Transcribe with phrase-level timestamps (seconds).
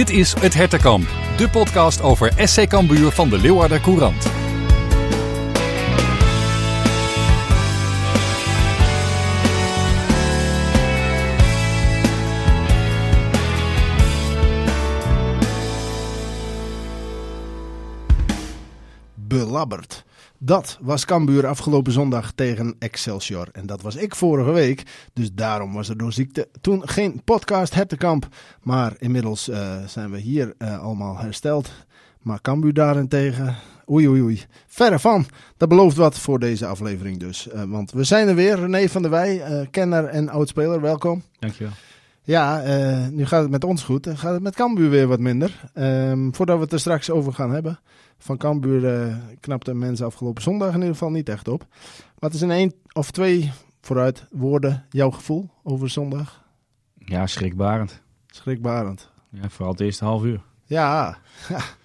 [0.00, 4.26] Dit is Het Hertenkamp, de podcast over SC Cambuur van de Leeuwarder Courant.
[19.14, 20.04] belabberd.
[20.42, 23.48] Dat was Cambuur afgelopen zondag tegen Excelsior.
[23.52, 24.82] En dat was ik vorige week.
[25.12, 28.28] Dus daarom was er door ziekte toen geen podcast Hertenkamp.
[28.62, 31.70] Maar inmiddels uh, zijn we hier uh, allemaal hersteld.
[32.20, 33.56] Maar Cambuur daarentegen,
[33.90, 35.26] oei oei oei, verre van.
[35.56, 37.48] Dat belooft wat voor deze aflevering dus.
[37.54, 41.22] Uh, want we zijn er weer, René van der Wij, kenner en oudspeler, welkom.
[41.38, 41.72] Dankjewel.
[42.22, 42.62] Ja,
[43.10, 44.04] nu gaat het met ons goed.
[44.04, 45.70] Dan gaat het met Cambuur weer wat minder.
[45.74, 47.80] Um, voordat we het er straks over gaan hebben.
[48.22, 51.66] Van Cambuur uh, knapte mensen afgelopen zondag in ieder geval niet echt op.
[52.18, 56.44] Wat is in één of twee vooruit woorden jouw gevoel over zondag?
[56.98, 58.00] Ja, schrikbarend.
[58.26, 59.10] Schrikbarend.
[59.30, 60.42] Ja, vooral het eerste half uur.
[60.64, 61.18] Ja,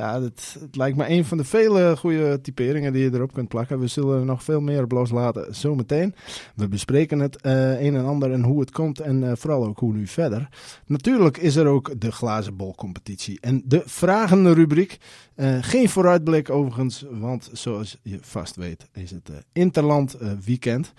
[0.00, 3.78] ja het, lijkt me een van de vele goede typeringen die je erop kunt plakken.
[3.78, 6.14] We zullen er nog veel meer op loslaten zometeen.
[6.54, 9.78] We bespreken het uh, een en ander en hoe het komt en uh, vooral ook
[9.78, 10.48] hoe nu verder.
[10.86, 14.98] Natuurlijk is er ook de glazen bol competitie en de vragende rubriek.
[15.36, 20.92] Uh, geen vooruitblik overigens, want zoals je vast weet is het Interland weekend.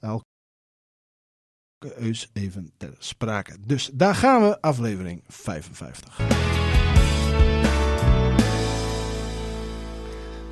[0.00, 0.24] Elke
[2.32, 3.56] even ter sprake.
[3.66, 6.67] Dus daar gaan we, aflevering 55.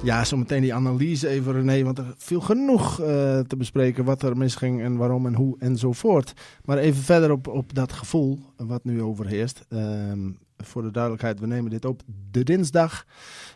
[0.02, 3.06] Ja, zometeen die analyse even René, want er viel genoeg uh,
[3.38, 6.32] te bespreken wat er misging en waarom en hoe enzovoort.
[6.64, 9.64] Maar even verder op, op dat gevoel wat nu overheerst.
[9.68, 13.06] Um, voor de duidelijkheid, we nemen dit op de dinsdag.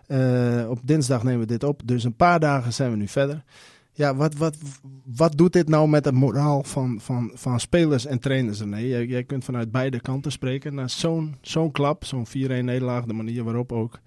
[0.08, 3.44] Uh, op dinsdag nemen we dit op, dus een paar dagen zijn we nu verder.
[3.92, 4.56] Ja, wat, wat,
[5.04, 8.60] wat doet dit nou met het moraal van, van, van spelers en trainers?
[8.60, 8.76] René?
[8.76, 10.74] Jij, jij kunt vanuit beide kanten spreken.
[10.74, 14.00] Na zo'n zo'n klap, zo'n 4-1 nederlaag, de manier waarop ook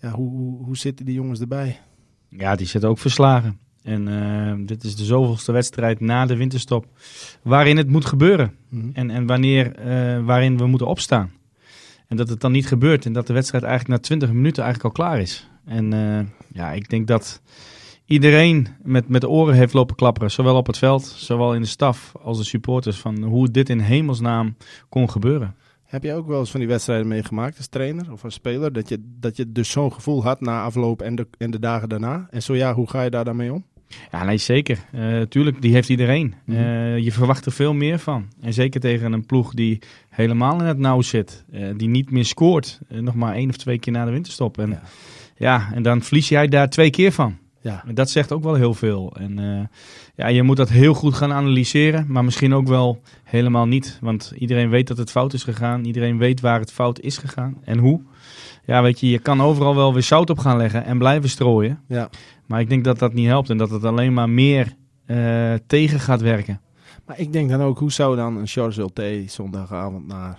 [0.00, 1.80] ja, hoe, hoe, hoe zitten die jongens erbij?
[2.28, 3.58] Ja, die zitten ook verslagen.
[3.82, 6.86] En uh, dit is de zoveelste wedstrijd na de winterstop
[7.42, 8.54] waarin het moet gebeuren.
[8.68, 8.90] Mm -hmm.
[8.94, 11.30] En, en wanneer, uh, waarin we moeten opstaan.
[12.06, 14.98] En dat het dan niet gebeurt en dat de wedstrijd eigenlijk na 20 minuten eigenlijk
[14.98, 15.48] al klaar is.
[15.64, 16.20] En uh,
[16.52, 17.42] ja, ik denk dat
[18.04, 20.30] iedereen met, met oren heeft lopen klapperen.
[20.30, 22.98] Zowel op het veld, zowel in de staf als de supporters.
[22.98, 24.56] Van hoe dit in hemelsnaam
[24.88, 25.54] kon gebeuren.
[25.88, 28.72] Heb jij ook wel eens van die wedstrijden meegemaakt als trainer of als speler?
[28.72, 31.88] Dat je, dat je dus zo'n gevoel had na afloop en de, en de dagen
[31.88, 32.26] daarna?
[32.30, 33.64] En zo ja, hoe ga je daar dan mee om?
[34.10, 34.78] Ja, nee, zeker.
[34.94, 36.34] Uh, tuurlijk, die heeft iedereen.
[36.44, 36.64] Mm -hmm.
[36.64, 38.28] uh, je verwacht er veel meer van.
[38.40, 39.78] En zeker tegen een ploeg die
[40.08, 41.44] helemaal in het nauw zit.
[41.52, 42.80] Uh, die niet meer scoort.
[42.88, 44.58] nog maar één of twee keer na de winterstop.
[44.58, 44.82] En, ja.
[45.36, 47.38] ja, en dan verlies jij daar twee keer van.
[47.60, 47.84] Ja.
[47.86, 49.16] En dat zegt ook wel heel veel.
[49.16, 49.60] En uh,
[50.14, 53.98] ja, je moet dat heel goed gaan analyseren, maar misschien ook wel helemaal niet.
[54.00, 55.84] Want iedereen weet dat het fout is gegaan.
[55.84, 58.00] Iedereen weet waar het fout is gegaan en hoe.
[58.64, 61.80] Ja, weet je, je kan overal wel weer zout op gaan leggen en blijven strooien.
[61.88, 62.10] Ja.
[62.46, 64.74] Maar ik denk dat dat niet helpt en dat het alleen maar meer
[65.06, 66.60] uh, tegen gaat werken.
[67.06, 70.38] Maar ik denk dan ook, hoe zou dan een Charles Ulte zondagavond naar,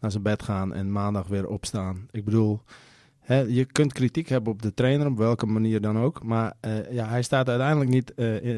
[0.00, 2.08] naar zijn bed gaan en maandag weer opstaan?
[2.10, 2.60] Ik bedoel,
[3.28, 6.22] Je kunt kritiek hebben op de trainer, op welke manier dan ook.
[6.22, 8.56] Maar uh, ja, hij staat uiteindelijk niet uh,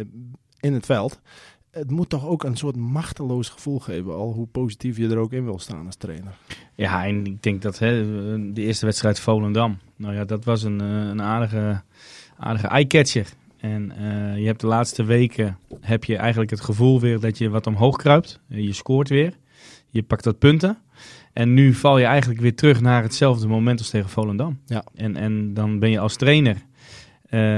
[0.61, 1.21] in, het veld.
[1.71, 5.33] Het moet toch ook een soort machteloos gevoel geven, al hoe positief je er ook
[5.33, 6.39] in wil staan als trainer.
[6.75, 8.03] Ja, en ik denk dat hè,
[8.53, 11.83] de eerste wedstrijd Volendam, nou ja, dat was een, een aardige,
[12.37, 13.27] aardige eye-catcher.
[13.57, 13.93] En
[14.37, 17.97] je hebt de laatste weken heb je eigenlijk het gevoel weer dat je wat omhoog
[17.97, 18.41] kruipt.
[18.47, 19.35] Je scoort weer.
[19.91, 20.79] Je pakt wat punten.
[21.39, 24.59] En nu val je eigenlijk weer terug naar hetzelfde moment als tegen Volendam.
[24.67, 24.85] Ja.
[24.95, 26.61] En, en dan ben je als trainer uh,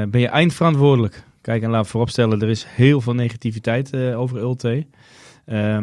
[0.05, 1.25] ben je eindverantwoordelijk.
[1.41, 4.87] Kijk, en laat vooropstellen, er is heel veel negativiteit uh, over Ulte.
[5.47, 5.79] Uh,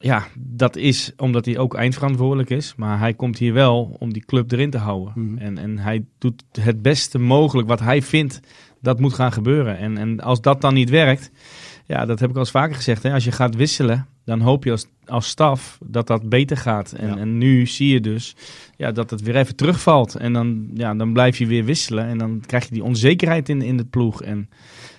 [0.00, 2.74] ja, dat is omdat hij ook eindverantwoordelijk is.
[2.76, 5.12] Maar hij komt hier wel om die club erin te houden.
[5.14, 5.38] Mm.
[5.38, 8.40] En, en hij doet het beste mogelijk wat hij vindt
[8.80, 9.78] dat moet gaan gebeuren.
[9.78, 11.30] En, en als dat dan niet werkt,
[11.86, 13.02] ja, dat heb ik al eens vaker gezegd.
[13.02, 13.12] Hè?
[13.12, 16.92] Als je gaat wisselen, dan hoop je als, als staf dat dat beter gaat.
[16.92, 17.16] En, ja.
[17.16, 18.36] en nu zie je dus
[18.76, 20.14] ja, dat het weer even terugvalt.
[20.14, 22.06] En dan, ja, dan blijf je weer wisselen.
[22.06, 24.22] En dan krijg je die onzekerheid in, in de ploeg.
[24.22, 24.36] En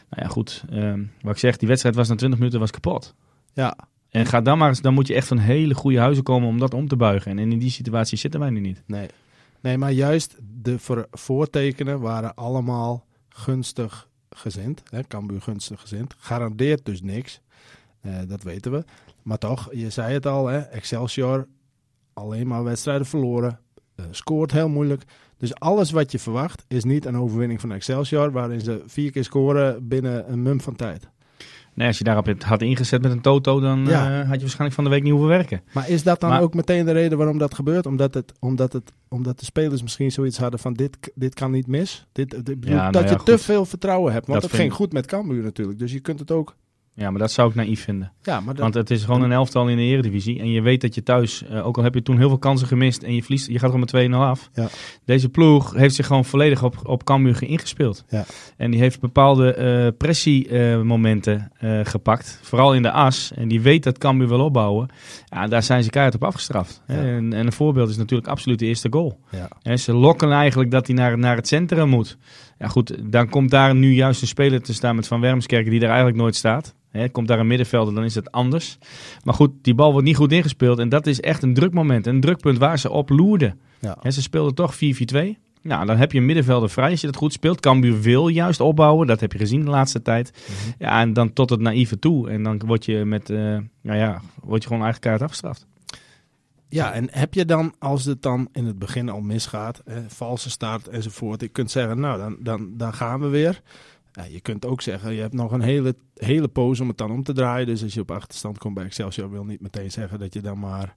[0.10, 0.64] nou ja, goed.
[0.72, 3.16] Uh, wat ik zeg, die wedstrijd was na 20 minuten was kapot.
[3.54, 3.78] Ja.
[4.10, 6.60] En ga dan maar eens, dan moet je echt van hele goede huizen komen om
[6.60, 7.32] dat om te buigen.
[7.40, 8.84] En in die situatie zitten wij nu niet.
[8.86, 9.08] Nee,
[9.62, 14.84] nee maar juist de voor, voortekenen waren allemaal gunstig gezind.
[14.90, 16.16] Hè, Cambuur gunstig gezind.
[16.18, 17.42] Garandeert dus niks.
[18.02, 18.84] Uh, dat weten we.
[19.24, 21.48] Maar toch, je zei het al, hè, Excelsior
[22.14, 23.60] alleen maar wedstrijden verloren.
[23.96, 25.04] Uh, scoort heel moeilijk.
[25.38, 29.24] Dus alles wat je verwacht is niet een overwinning van Excelsior, waarin ze vier keer
[29.24, 31.10] scoren binnen een mum van tijd.
[31.76, 34.10] Nee, als je daarop had ingezet met een toto, dan Ja.
[34.22, 35.62] eh, had je waarschijnlijk van de week niet hoeven werken.
[35.74, 37.86] Maar is dat dan Maar- ook meteen de reden waarom dat gebeurt?
[37.86, 41.68] Omdat, het, omdat, het, omdat de spelers misschien zoiets hadden van dit, dit kan niet
[41.68, 42.08] mis?
[42.12, 44.28] Dit, bedoel, Ja, nou dat ja, je te veel vertrouwen hebt.
[44.28, 45.80] Want Dat het ging goed met Cambuur natuurlijk.
[45.80, 46.56] Dus je kunt het ook...
[46.96, 48.12] Ja, maar dat zou ik naïef vinden.
[48.22, 50.40] Ja, maar dat, Want het is gewoon een elftal in de eredivisie.
[50.40, 52.68] En je weet dat je thuis, eh, ook al heb je toen heel veel kansen
[52.68, 54.50] gemist en je verliest, je gaat er met 2-0 af.
[54.54, 54.68] Ja.
[55.06, 58.04] Deze ploeg heeft zich gewoon volledig op, op Cambuur ingespeeld.
[58.10, 58.26] Ja.
[58.58, 62.40] En die heeft bepaalde eh pressiemomenten eh, gepakt.
[62.42, 63.32] Vooral in de as.
[63.36, 64.90] En die weet dat Cambuur wil opbouwen.
[65.26, 66.82] Ja, daar zijn ze keihard op afgestraft.
[66.88, 66.96] Ja.
[66.96, 69.20] En, en een voorbeeld is natuurlijk absoluut de eerste goal.
[69.32, 69.48] ja.
[69.62, 72.18] En ze lokken eigenlijk dat hij naar, naar het centrum moet.
[72.64, 75.80] Ja goed, dan komt daar nu juist een speler te staan met Van Wermskerken die
[75.80, 76.76] daar eigenlijk nooit staat.
[77.12, 78.78] Komt daar een middenvelder, dan is het anders.
[79.24, 80.80] Maar goed, die bal wordt niet goed ingespeeld.
[80.80, 82.08] En dat is echt een drukmoment.
[82.08, 83.60] Een drukpunt waar ze op loerden.
[83.80, 84.12] Ja.
[84.12, 84.78] Ze speelden toch 4-4-2.
[85.62, 87.60] Nou, dan heb je een middenvelder vrij als je dat goed speelt.
[87.60, 89.08] Cambuur wil juist opbouwen.
[89.08, 90.32] Dat heb je gezien de laatste tijd.
[90.32, 90.72] Mhm.
[90.80, 92.30] Ja, en dan tot het naïeve toe.
[92.30, 93.38] En dan word je met, eh,
[93.82, 95.68] nou ja, word je gewoon eigenlijk keihard afgestraft.
[96.74, 100.50] Ja, en heb je dan, als het dan in het begin al misgaat, eh, valse
[100.50, 103.62] start enzovoort, je kunt zeggen, nou, dan, dan, dan gaan we weer.
[104.12, 107.12] Ja, je kunt ook zeggen, je hebt nog een hele, hele poos om het dan
[107.12, 107.68] om te draaien.
[107.68, 110.60] Dus als je op achterstand komt bij Excelsior, wil niet meteen zeggen dat je dan
[110.60, 110.96] maar,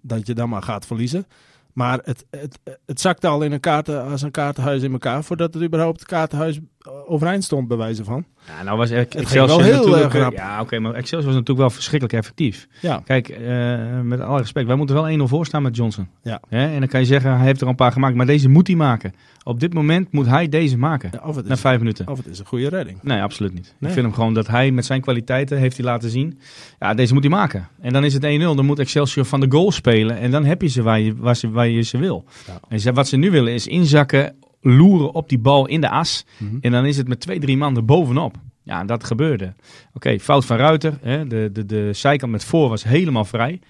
[0.00, 1.26] dat je dan maar gaat verliezen.
[1.72, 5.54] Maar het, het, het zakte al in een kaarten, als een kaartenhuis in elkaar, voordat
[5.54, 6.58] het überhaupt het kaartenhuis
[7.06, 8.24] overeind stond, bij wijze van.
[8.46, 10.02] Ja, nou was ging Excelsior wel heel natuurlijk...
[10.14, 10.32] erg rap.
[10.32, 12.68] Ja, oké, maar Excelsior was natuurlijk wel verschrikkelijk effectief.
[12.80, 16.08] Ja, Kijk, eh, met alle respect, wij moeten wel 1-0 voor staan met Johnson.
[16.22, 16.40] Ja.
[16.48, 18.76] En dan kan je zeggen, hij heeft er een paar gemaakt, maar deze moet hij
[18.76, 19.12] maken.
[19.44, 21.10] Op dit moment moet hij deze maken.
[21.24, 22.08] of het Na is, vijf minuten.
[22.08, 22.98] of het is een goede redding.
[23.02, 23.74] Nee, absoluut niet.
[23.78, 23.90] Nee.
[23.90, 26.38] Ik vind hem gewoon dat hij met zijn kwaliteiten heeft hij laten zien.
[26.78, 27.68] Ja, deze moet hij maken.
[27.80, 28.38] En dan is het 1-0.
[28.38, 30.18] Dan moet Excelsior van de goal spelen.
[30.18, 32.24] En dan heb je ze waar je, waar ze, waar je ze wil.
[32.46, 32.60] Ja.
[32.68, 36.24] En ze- wat ze nu willen is inzakken, loeren op die bal in de as.
[36.36, 36.56] Mhm.
[36.60, 38.36] En dan is het met twee, drie man er bovenop.
[38.62, 39.54] Ja, en dat gebeurde.
[39.94, 40.98] Oké, fout van Ruiter.
[41.00, 41.26] Hè?
[41.26, 43.60] De, de, de zijkant met voor was helemaal vrij.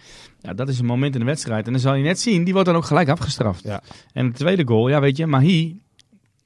[0.41, 1.67] Ja, dat is een moment in de wedstrijd.
[1.67, 3.63] En dan zal je net zien, die wordt dan ook gelijk afgestraft.
[3.63, 3.83] Ja.
[4.13, 5.81] En de tweede goal, ja weet je, Mahi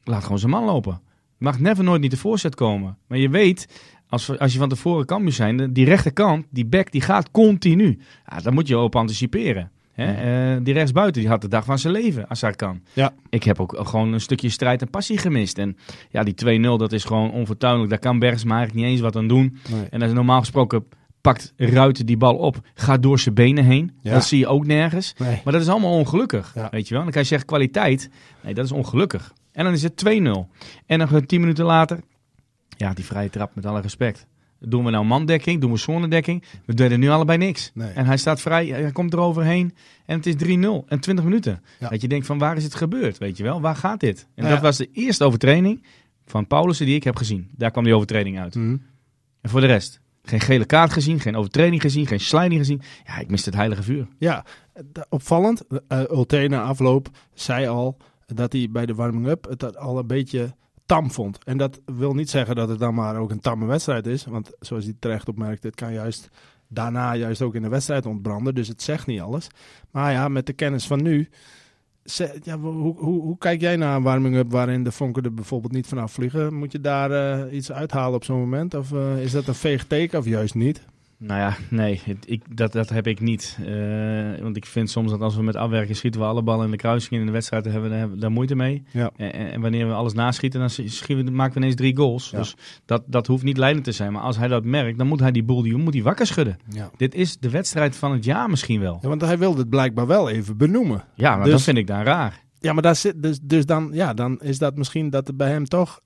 [0.05, 1.01] laat gewoon zijn man lopen.
[1.39, 2.97] Mag never nooit niet de voorzet komen.
[3.07, 7.01] Maar je weet, als, als je van tevoren kan zijn, die rechterkant, die back, die
[7.01, 7.99] gaat continu.
[8.29, 9.71] Ja, daar moet je op anticiperen.
[9.93, 10.13] Hè?
[10.55, 12.83] Eh, die rechtsbuiten, die had de dag van zijn leven, als hij kan.
[12.93, 13.13] Ja.
[13.29, 15.59] Ik heb ook gewoon een stukje strijd en passie gemist.
[15.59, 15.77] En
[16.11, 17.91] ja, die 2-0, dat is gewoon onfortuinlijk.
[17.91, 19.57] Daar kan Bergsma eigenlijk niet eens wat aan doen.
[19.71, 19.87] Nee.
[19.91, 20.85] En dat is normaal gesproken,
[21.21, 23.93] pakt Ruiten die bal op, gaat door zijn benen heen.
[24.01, 24.13] Ja.
[24.13, 25.15] Dat zie je ook nergens.
[25.19, 25.41] Nee.
[25.45, 26.69] Maar dat is allemaal ongelukkig, Ja.
[26.71, 27.03] weet je wel.
[27.03, 28.11] Dan kan je zeggen kwaliteit.
[28.43, 29.33] Nee, dat is ongelukkig.
[29.53, 30.49] En dan is het 2-0.
[30.87, 32.01] En dan 10 minuten later,
[32.77, 34.27] ja, die vrije trap met alle respect.
[34.69, 36.45] Doen we nou mandekking, doen we zonnedekking.
[36.65, 37.71] We deden nu allebei niks.
[37.75, 37.91] Nee.
[37.91, 39.75] En hij staat vrij, hij komt eroverheen.
[40.07, 40.39] En het is 3-0
[40.87, 41.63] en 20 minuten.
[41.81, 41.89] Ja.
[41.89, 43.61] Dat je denkt van waar is het gebeurd, weet je wel?
[43.61, 44.27] Waar gaat dit?
[44.35, 45.87] En Nou dat was de eerste overtreding
[46.27, 47.51] van Paulussen die ik heb gezien.
[47.57, 48.55] Daar kwam die overtreding uit.
[48.55, 48.77] Mhm.
[49.41, 52.83] En voor de rest, geen gele kaart gezien, geen overtreding gezien, geen sliding gezien.
[53.07, 54.07] Ja, ik miste het heilige vuur.
[54.19, 54.45] Ja,
[55.09, 55.63] opvallend.
[55.89, 60.55] Uh, Ulte na afloop zei al dat hij bij de warming-up het al een beetje
[60.87, 61.39] tam vond.
[61.45, 64.25] En dat wil niet zeggen dat het dan maar ook een tamme wedstrijd is.
[64.25, 66.29] Want zoals hij terecht opmerkt, het kan juist
[66.69, 68.55] daarna juist ook in de wedstrijd ontbranden.
[68.55, 69.49] Dus het zegt niet alles.
[69.91, 71.29] Maar ja, met de kennis van nu...
[72.43, 75.87] ja, hoe, hoe, hoe kijk jij naar een warming-up waarin de vonken er bijvoorbeeld niet
[75.87, 76.55] vanaf vliegen?
[76.55, 78.75] Moet je daar eh, iets uithalen op zo'n moment?
[78.75, 80.85] Of eh, is dat een veeg teken of juist niet?
[81.25, 83.59] Nou ja, nee, het- ik, dat, dat heb ik niet.
[83.67, 86.71] Eh, want ik vind soms dat als we met afwerken schieten we alle ballen in
[86.71, 88.83] de kruising in de wedstrijd, dan hebben we daar, daar moeite mee.
[88.91, 89.11] Ja.
[89.17, 92.31] En, en wanneer we alles naschieten, dan schieten we, maken we ineens drie goals.
[92.31, 92.39] Ja.
[92.39, 94.13] Dus dat, dat hoeft niet leidend te zijn.
[94.13, 96.57] Maar als hij dat merkt, dan moet hij die boel die moet hij wakker schudden.
[96.69, 96.91] Ja.
[96.97, 98.99] Dit is de wedstrijd van het jaar misschien wel.
[99.03, 101.05] ja, want hij wilde het blijkbaar wel even benoemen.
[101.15, 102.41] Ja, maar Dus- dat vind ik dan raar.
[102.59, 105.51] Ja, maar daar zit, dus, dus dan, ja, dan is dat misschien dat er bij
[105.51, 106.01] hem toch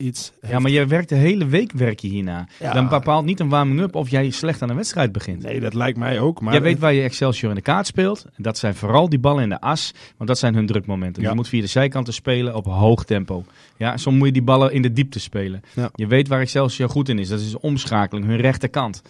[0.00, 0.32] iets.
[0.48, 2.48] Ja, maar je werkt de hele week werk je hierna.
[2.58, 2.72] Ja.
[2.72, 5.42] Dan bepaalt niet een warming-up of jij slecht aan een wedstrijd begint.
[5.42, 6.40] Nee, dat lijkt mij ook.
[6.40, 8.24] Maar Jij weet waar je Excelsior in de kaart speelt.
[8.24, 9.94] En dat zijn vooral die ballen in de as.
[10.16, 11.22] Want dat zijn hun drukmomenten.
[11.22, 11.28] Ja.
[11.28, 13.44] Je moet via de zijkanten spelen op hoog tempo.
[13.80, 15.60] Ja, soms moet je die ballen in de diepte spelen.
[15.74, 15.90] Ja.
[15.94, 17.28] Je weet waar Excelsior goed in is.
[17.28, 19.02] Dat is omschakeling, hun rechterkant.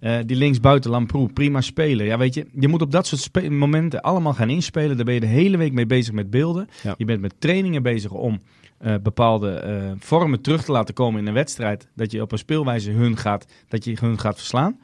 [0.00, 2.06] Eh die linksbuiten, Lamproe, prima spelen.
[2.06, 4.96] Ja, weet je, je moet op dat soort momenten allemaal gaan inspelen.
[4.96, 6.68] Daar ben je de hele week mee bezig met beelden.
[6.82, 6.94] Ja.
[6.96, 8.40] Je bent met trainingen bezig om
[8.78, 11.88] eh, bepaalde eh, vormen terug te laten komen in een wedstrijd.
[11.94, 14.78] Dat je op een speelwijze hun gaat, dat je hun gaat verslaan.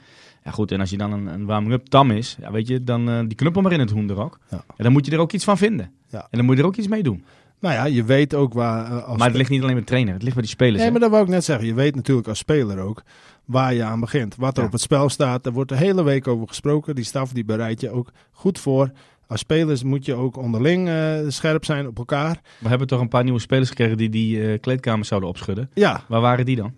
[0.44, 3.26] Ja goed, en als je dan een, een warming-up tam is, ja, weet je, dan
[3.26, 4.38] die knuppel maar in het hoenderok.
[4.50, 4.64] Ja.
[4.76, 5.90] En dan moet je er ook iets van vinden.
[6.08, 6.20] Ja.
[6.20, 7.24] En dan moet je er ook iets mee doen.
[7.64, 8.86] Nou ja, je weet ook waar.
[8.96, 10.76] eh, als maar het ligt niet alleen bij de trainer, het ligt bij die spelers.
[10.76, 10.90] Nee, hè.
[10.90, 11.66] maar dat wou ik net zeggen.
[11.66, 13.02] Je weet natuurlijk als speler ook
[13.44, 14.36] waar je aan begint.
[14.36, 14.66] Wat er Ja.
[14.66, 15.44] op het spel staat.
[15.44, 16.94] Daar wordt de hele week over gesproken.
[16.94, 18.90] Die staf die bereid je ook goed voor.
[19.26, 22.40] Als spelers moet je ook onderling eh, scherp zijn op elkaar.
[22.58, 25.70] We hebben toch een paar nieuwe spelers gekregen die die eh, kleedkamer zouden opschudden.
[25.74, 26.74] Ja, Waar waren die dan?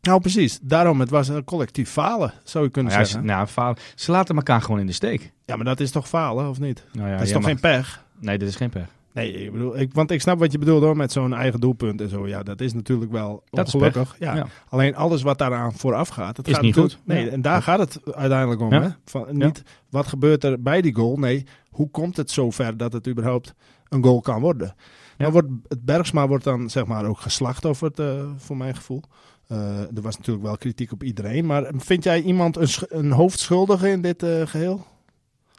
[0.00, 0.58] Nou, precies.
[0.62, 3.28] Daarom, het was een collectief falen, zou je kunnen Nou ja, zeggen.
[3.28, 5.32] ze, nou, falen- ze laten elkaar gewoon in de steek.
[5.46, 6.84] Ja, maar dat is toch falen, of niet?
[6.92, 8.04] Nou ja, dat is toch geen pech?
[8.20, 8.96] Nee, dit is geen pech.
[9.18, 12.00] Nee, ik bedoel, ik, want ik snap wat je bedoelt hoor, met zo'n eigen doelpunt
[12.00, 12.28] en zo.
[12.28, 14.16] Ja, dat is natuurlijk wel Dat ongelukkig.
[14.18, 14.34] Ja.
[14.34, 14.46] Ja.
[14.68, 16.98] Alleen alles wat daaraan vooraf gaat, Is gaat niet goed.
[17.04, 17.30] Nee, Ja.
[17.30, 18.72] en daar gaat het uiteindelijk om.
[18.72, 18.82] Ja.
[18.82, 18.88] Hè?
[19.04, 23.08] Van, niet wat gebeurt er bij die goal, nee, hoe komt het zover dat het
[23.08, 23.54] überhaupt
[23.88, 24.74] een goal kan worden?
[24.76, 24.84] Ja.
[25.16, 29.02] Nou wordt, het Bergsma wordt dan zeg maar ook geslachtofferd, eh voor mijn gevoel.
[29.46, 33.88] Eh, er was natuurlijk wel kritiek op iedereen, maar vind jij iemand een, een hoofdschuldige
[33.88, 34.86] in dit eh, geheel?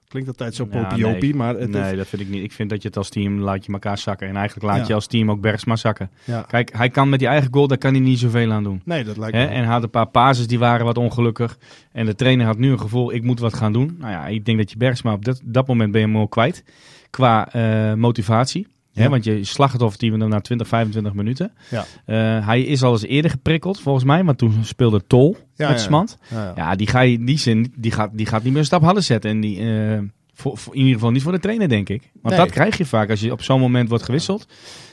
[0.09, 1.97] Klinkt altijd zo Ja, popiopie, maar het nee, is...
[1.97, 2.43] dat vind ik niet.
[2.43, 4.27] Ik vind dat je het als team laat je elkaar zakken.
[4.27, 4.87] En eigenlijk laat Ja.
[4.87, 6.09] je als team ook Bergsma zakken.
[6.23, 6.41] Ja.
[6.41, 8.81] Kijk, hij kan met die eigen goal, daar kan hij niet zoveel aan doen.
[8.85, 9.43] Nee, dat lijkt Hè?
[9.43, 9.49] me.
[9.49, 11.57] En hij had een paar pases die waren wat ongelukkig.
[11.91, 13.95] En de trainer had nu een gevoel, ik moet wat gaan doen.
[13.99, 16.27] Nou ja, ik denk dat je Bergsma op dat, dat moment ben je hem al
[16.27, 16.63] kwijt.
[17.09, 18.67] Qua eh, motivatie.
[18.93, 19.03] Hè?
[19.03, 19.09] Ja.
[19.09, 21.51] Want je slachtofferteam na 20, 25 minuten.
[21.69, 21.85] Ja.
[22.05, 24.23] Eh, hij is al eens eerder geprikkeld, volgens mij.
[24.23, 25.79] Want toen speelde Tol Ja, met.
[25.81, 26.17] Smant.
[26.55, 29.03] Ja, die, ga je, die, zin, die, gaat, die gaat niet meer een stap harder
[29.03, 29.31] zetten.
[29.31, 29.99] En die, eh,
[30.33, 32.11] voor, voor, in ieder geval niet voor de trainer, denk ik.
[32.21, 32.43] Want Nee.
[32.45, 34.47] dat krijg je vaak als je op zo'n moment wordt gewisseld.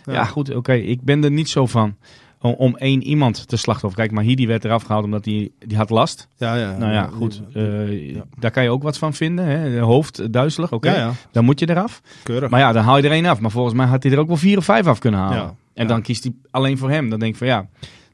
[0.05, 0.25] Ja, Ja.
[0.25, 0.73] goed, oké.
[0.73, 1.97] Ik ben er niet zo van
[2.40, 4.00] om, om één iemand te slachtoffer.
[4.00, 6.28] Kijk, maar hier die werd eraf gehaald omdat hij die had last.
[6.37, 6.76] Ja, ja.
[6.76, 7.43] nou ja, die- goed.
[7.52, 8.25] die- eh, ja.
[8.38, 9.45] Daar kan je ook wat van vinden.
[9.45, 9.78] Hè?
[9.78, 10.90] Hoofd eh, duizelig, oké.
[10.90, 12.00] ja, ja, Dan moet je eraf.
[12.23, 12.50] keurig.
[12.50, 13.40] Maar ja, dan haal je er één af.
[13.40, 15.37] Maar volgens mij had hij er ook wel vier of vijf af kunnen halen.
[15.38, 15.55] Ja.
[15.75, 17.11] En dan kiest hij alleen voor hem.
[17.11, 17.66] Dan denk ik van ja,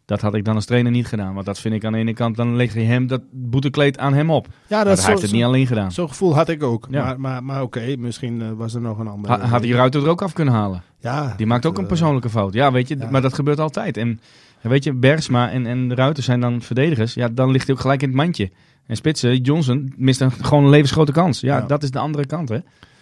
[0.04, 1.34] dat had ik dan als trainer niet gedaan.
[1.34, 4.14] Want dat vind ik aan de ene kant, dan leg je hem dat boetekleed aan
[4.14, 4.46] hem op.
[4.46, 5.92] ja, Maar dat hij heeft het niet alleen gedaan.
[5.92, 6.86] Zo'n gevoel had ik ook.
[6.90, 7.04] Ja.
[7.04, 9.30] Maar, maar, maar oké, misschien eh, was er nog een ander.
[9.30, 10.82] Ha- Had hij Ruiter er ook af kunnen halen.
[11.02, 11.34] Ja.
[11.36, 12.52] Die maakt ook een eh, persoonlijke fout.
[12.54, 13.10] Ja, weet je, ja.
[13.10, 13.96] maar dat gebeurt altijd.
[13.96, 14.20] En
[14.60, 17.14] weet je, Bergsma en, en de Ruiter zijn dan verdedigers.
[17.14, 18.50] Ja, dan ligt hij ook gelijk in het mandje.
[18.86, 21.40] En Spitsen, Johnson, mist een, gewoon een levensgrote kans.
[21.40, 21.66] Ja, Ja.
[21.66, 22.58] dat is de andere kant, hè.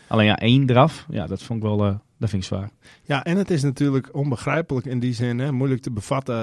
[0.08, 2.70] Alleen ja, één eraf, ja, dat vond ik wel, eh, dat vind ik zwaar.
[3.02, 5.38] Ja, en het is natuurlijk onbegrijpelijk in die zin.
[5.38, 6.34] Hè, moeilijk te bevatten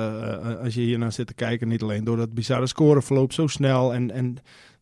[0.44, 1.68] eh, als je hier naar zit te kijken.
[1.68, 4.38] Niet alleen door dat bizarre scoreverloop zo snel en, en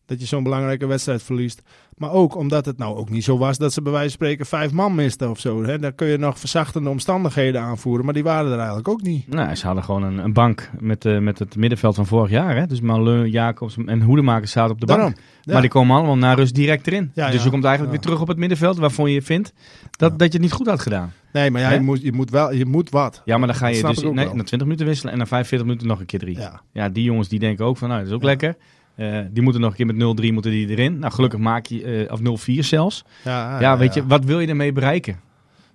[0.06, 1.62] dat je zo'n belangrijke wedstrijd verliest.
[1.96, 4.46] Maar ook omdat het nou ook niet zo was dat ze bij wijze van spreken
[4.46, 5.64] vijf man misten of zo.
[5.64, 5.78] Hè.
[5.78, 9.28] Daar kun je nog verzachtende omstandigheden aanvoeren, maar die waren er eigenlijk ook niet.
[9.28, 12.56] Nou, ze hadden gewoon een, een bank met, eh, met het middenveld van vorig jaar.
[12.56, 12.66] Hè?
[12.66, 15.16] Dus Maleu, Jacobs en Hoedemakers zaten op de bank.
[15.42, 15.52] Ja.
[15.52, 17.10] Maar die komen allemaal na rust direct erin.
[17.14, 17.44] Ja, dus ja.
[17.44, 19.52] je komt eigenlijk weer terug op het middenveld waarvan je vindt
[19.90, 21.12] dat, dat je het niet goed had gedaan.
[21.32, 23.22] Nee, maar ja, je, moet, je moet wel, je moet wat.
[23.24, 25.88] Ja, maar dan ga je dus nee, na 20 minuten wisselen en na 45 minuten
[25.88, 26.38] nog een keer drie.
[26.72, 26.88] Ja.
[26.88, 28.56] Die jongens die denken ook van, nou, dat is ook lekker.
[28.96, 30.98] Eh, die moeten nog een keer met 0-3 moeten die erin.
[30.98, 33.04] Nou, gelukkig maak je, eh, of 0-4 zelfs.
[33.24, 35.20] Ja, Ja, weet je, wat wil je ermee bereiken?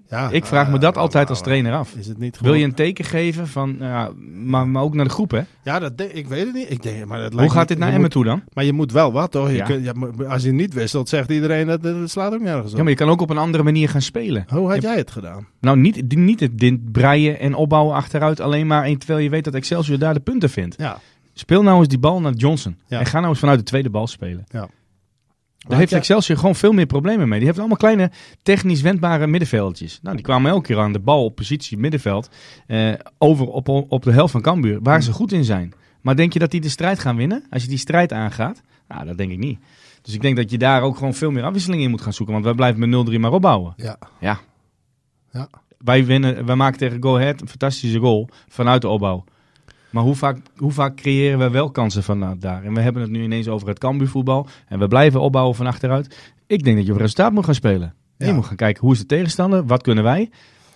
[0.10, 1.96] Ja, Ik vraag me eh, dat altijd maar- als trainer af.
[1.96, 5.12] Is het niet Wil je een teken geven van, ja, maar, maar ook naar de
[5.12, 5.42] groep, hè?
[5.64, 6.72] Ja, dat ik weet het niet.
[6.72, 8.44] Ik denk, maar dat Hoe gaat dit naar Emmen toe dan?
[8.54, 9.52] Maar je moet wel wat, toch?
[9.52, 9.94] Je
[10.28, 12.78] als je niet wisselt, zegt iedereen dat dat slaat ook nergens op.
[12.78, 14.46] Ja, maar je kan ook op een andere manier gaan spelen.
[14.48, 15.48] Hoe had jij het gedaan?
[15.62, 18.84] Nou, niet, niet het breien en opbouwen achteruit alleen maar.
[18.84, 20.76] En terwijl je weet dat Excelsior daar de punten vindt.
[20.78, 21.00] Ja.
[21.34, 22.78] Speel nou eens die bal naar Johnson.
[22.88, 23.00] Ja.
[23.00, 24.44] En ga nou eens vanuit de tweede bal spelen.
[24.48, 24.70] Ja.
[25.68, 27.38] Daar heeft Excelsior gewoon veel meer problemen mee.
[27.38, 28.12] Die heeft allemaal kleine
[28.42, 30.00] technisch wendbare middenveldjes.
[30.02, 32.30] Nou, die kwamen elke keer aan de bal op positie middenveld.
[32.68, 34.80] eh, over op, op de helft van Cambuur.
[34.82, 35.74] Waar ze goed in zijn.
[36.02, 37.44] Maar denk je dat die de strijd gaan winnen?
[37.50, 38.62] Als je die strijd aangaat?
[38.88, 39.60] Nou, dat denk ik niet.
[40.02, 42.34] Dus ik denk dat je daar ook gewoon veel meer afwisseling in moet gaan zoeken.
[42.34, 43.74] Want wij blijven met 0-3 maar opbouwen.
[43.76, 43.98] Ja.
[44.20, 44.40] Ja.
[45.32, 45.50] Ja.
[45.78, 49.24] Wij, winnen, wij maken tegen Go Ahead een fantastische goal vanuit de opbouw.
[49.92, 52.64] Maar hoe vaak, hoe vaak creëren we wel kansen vanuit daar?
[52.64, 54.48] En we hebben het nu ineens over het Cambuurvoetbal.
[54.68, 56.34] En we blijven opbouwen van achteruit.
[56.48, 57.94] Ik denk dat je op resultaat moet gaan spelen.
[58.18, 58.28] Ja.
[58.28, 59.66] Je moet gaan kijken, hoe is de tegenstander?
[59.66, 60.30] Wat kunnen wij?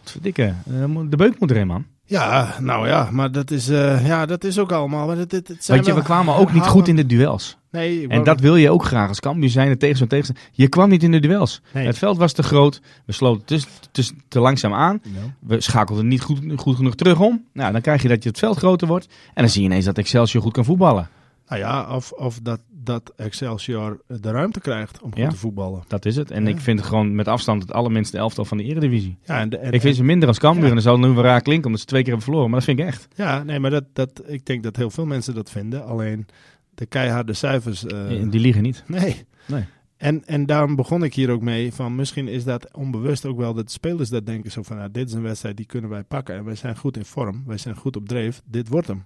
[0.04, 1.86] Verdikke, eh, de beuk moet erin, man.
[2.08, 5.08] Ja, nou ja, maar dat is, eh, ja, dat is ook allemaal.
[5.08, 7.58] Maar zijn Weet je, we kwamen ook niet goed in de duels.
[7.72, 10.46] Nee, En dat wil je ook graag als Cambuur zijn tegen zo'n tegenstander.
[10.52, 11.62] Je kwam niet in de duels.
[11.74, 11.86] Nee.
[11.86, 12.82] Het veld was te groot.
[13.06, 15.00] We sloten te, te, te langzaam aan.
[15.04, 15.20] Ja.
[15.40, 17.46] We schakelden niet goed, goed genoeg terug om.
[17.54, 19.08] Nou, dan krijg je dat je het veld groter wordt.
[19.34, 21.10] En dan zie je ineens dat Excelsior goed kan voetballen.
[21.48, 25.30] Nou ja, of, of dat, dat Excelsior de ruimte krijgt om goed Ja.
[25.30, 25.84] te voetballen.
[25.88, 26.32] Dat is het.
[26.32, 26.50] En Ja.
[26.50, 29.18] ik vind het gewoon met afstand het allerminste elftal van de Eredivisie.
[29.24, 30.62] Ja, en de, en, ik vind ze minder als Cambuur.
[30.64, 30.68] Ja.
[30.70, 32.50] En dan zal nu wel raar klinken omdat ze twee keer hebben verloren.
[32.52, 33.08] Maar dat vind ik echt.
[33.16, 35.86] ja, nee, maar dat, dat, ik denk dat heel veel mensen dat vinden.
[35.86, 36.26] Alleen
[36.74, 37.86] de keiharde cijfers.
[37.86, 38.84] eh, Die liegen niet.
[38.88, 39.26] Nee.
[39.48, 39.64] Nee.
[39.98, 43.54] En, en daarom begon ik hier ook mee van misschien is dat onbewust ook wel
[43.54, 46.04] dat de spelers dat denken zo van nou, dit is een wedstrijd die kunnen wij
[46.04, 49.04] pakken en wij zijn goed in vorm, wij zijn goed op dreef, dit wordt hem.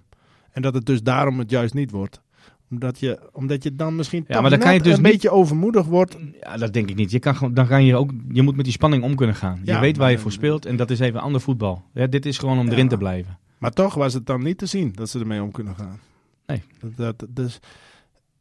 [0.52, 2.20] En dat het dus daarom het juist niet wordt.
[2.70, 5.30] Omdat je, omdat je dan misschien Ja, maar dan kan je dus een niet- beetje
[5.30, 6.16] overmoedig wordt.
[6.40, 7.10] Ja, dat denk ik niet.
[7.10, 9.60] Je, kan gewoon, dan kan je, ook, je moet met die spanning om kunnen gaan.
[9.64, 10.66] Je weet waar je voor speelt.
[10.66, 11.82] En dat is even ander voetbal.
[11.94, 13.38] Ja, dit is gewoon om erin te blijven.
[13.58, 15.98] Maar toch was het dan niet te zien dat ze ermee om kunnen gaan.
[16.46, 16.62] Nee.
[16.80, 17.58] Dat, dat, dus,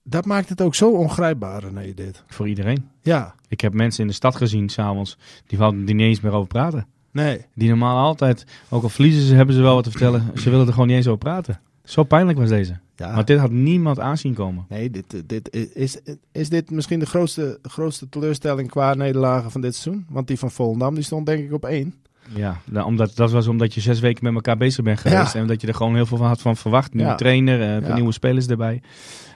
[0.04, 2.24] dat maakt het ook zo ongrijpbaar, René, dit.
[2.28, 2.88] Voor iedereen.
[3.02, 5.18] Ja, Ik heb mensen in de stad gezien s'avonds.
[5.46, 6.88] Die wilden er niet eens meer over praten.
[7.12, 7.46] nee.
[7.56, 10.24] Die normaal altijd, ook al verliezen ze, hebben ze wel wat te vertellen.
[10.36, 11.60] Ze willen er gewoon niet eens over praten.
[11.84, 12.80] Zo pijnlijk was deze.
[13.00, 13.14] Ja.
[13.16, 14.66] Want dit had niemand aanzien komen.
[14.70, 16.00] Nee, dit, dit, is,
[16.32, 20.06] is dit misschien de grootste, grootste teleurstelling qua nederlagen van dit seizoen?
[20.10, 21.94] Want die van Volendam die stond denk ik op één.
[22.36, 25.34] Ja, nou, omdat, dat was omdat je zes weken met elkaar bezig bent geweest.
[25.34, 25.40] Ja.
[25.40, 26.94] En dat je er gewoon heel veel van had van verwacht.
[26.94, 27.16] Nieuwe Ja.
[27.18, 27.94] trainer, eh, Ja.
[27.96, 28.82] nieuwe spelers erbij.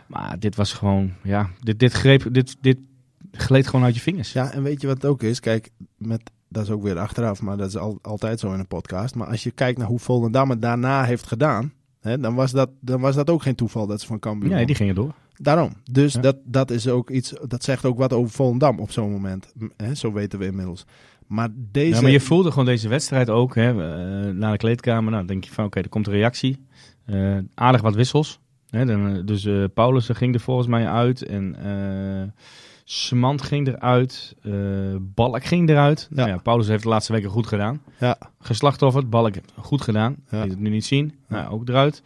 [0.07, 2.77] Maar dit was gewoon, ja, dit, dit, greep, dit, dit
[3.31, 4.33] gleed gewoon uit je vingers.
[4.33, 5.39] Ja, en weet je wat het ook is?
[5.39, 8.67] Kijk, met, dat is ook weer achteraf, maar dat is al, altijd zo in een
[8.67, 9.15] podcast.
[9.15, 12.69] Maar als je kijkt naar hoe Volendam het daarna heeft gedaan, hè, dan, was dat,
[12.79, 14.67] dan was dat ook geen toeval dat ze van Cambuur Ja, wonnen.
[14.67, 15.13] die gingen door.
[15.37, 15.73] Daarom.
[15.91, 16.21] Dus Ja.
[16.21, 19.53] dat, dat is ook iets, dat zegt ook wat over Volendam op zo'n moment.
[19.77, 20.85] Hè, zo weten we inmiddels.
[21.27, 21.95] Maar deze...
[21.95, 25.03] Ja, maar je voelde gewoon deze wedstrijd ook, hè, eh, na de kleedkamer.
[25.03, 26.65] Nou, dan denk je van, oké, er komt een reactie.
[27.05, 28.39] Eh, aardig wat wissels.
[28.69, 31.25] Hè, dan, eh, dus eh Paulussen ging er volgens mij uit.
[31.25, 31.55] En
[32.83, 34.35] Smant ging eruit.
[34.43, 34.51] eh
[34.99, 36.07] Balk ging eruit.
[36.11, 36.35] Nou Ja.
[36.35, 37.81] ja, Paulus heeft de laatste weken goed gedaan.
[37.99, 40.15] Ja, Geslachtofferd, Balk goed gedaan.
[40.29, 40.43] Ja.
[40.43, 41.13] Je het nu niet zien.
[41.27, 42.03] Nou, ook eruit.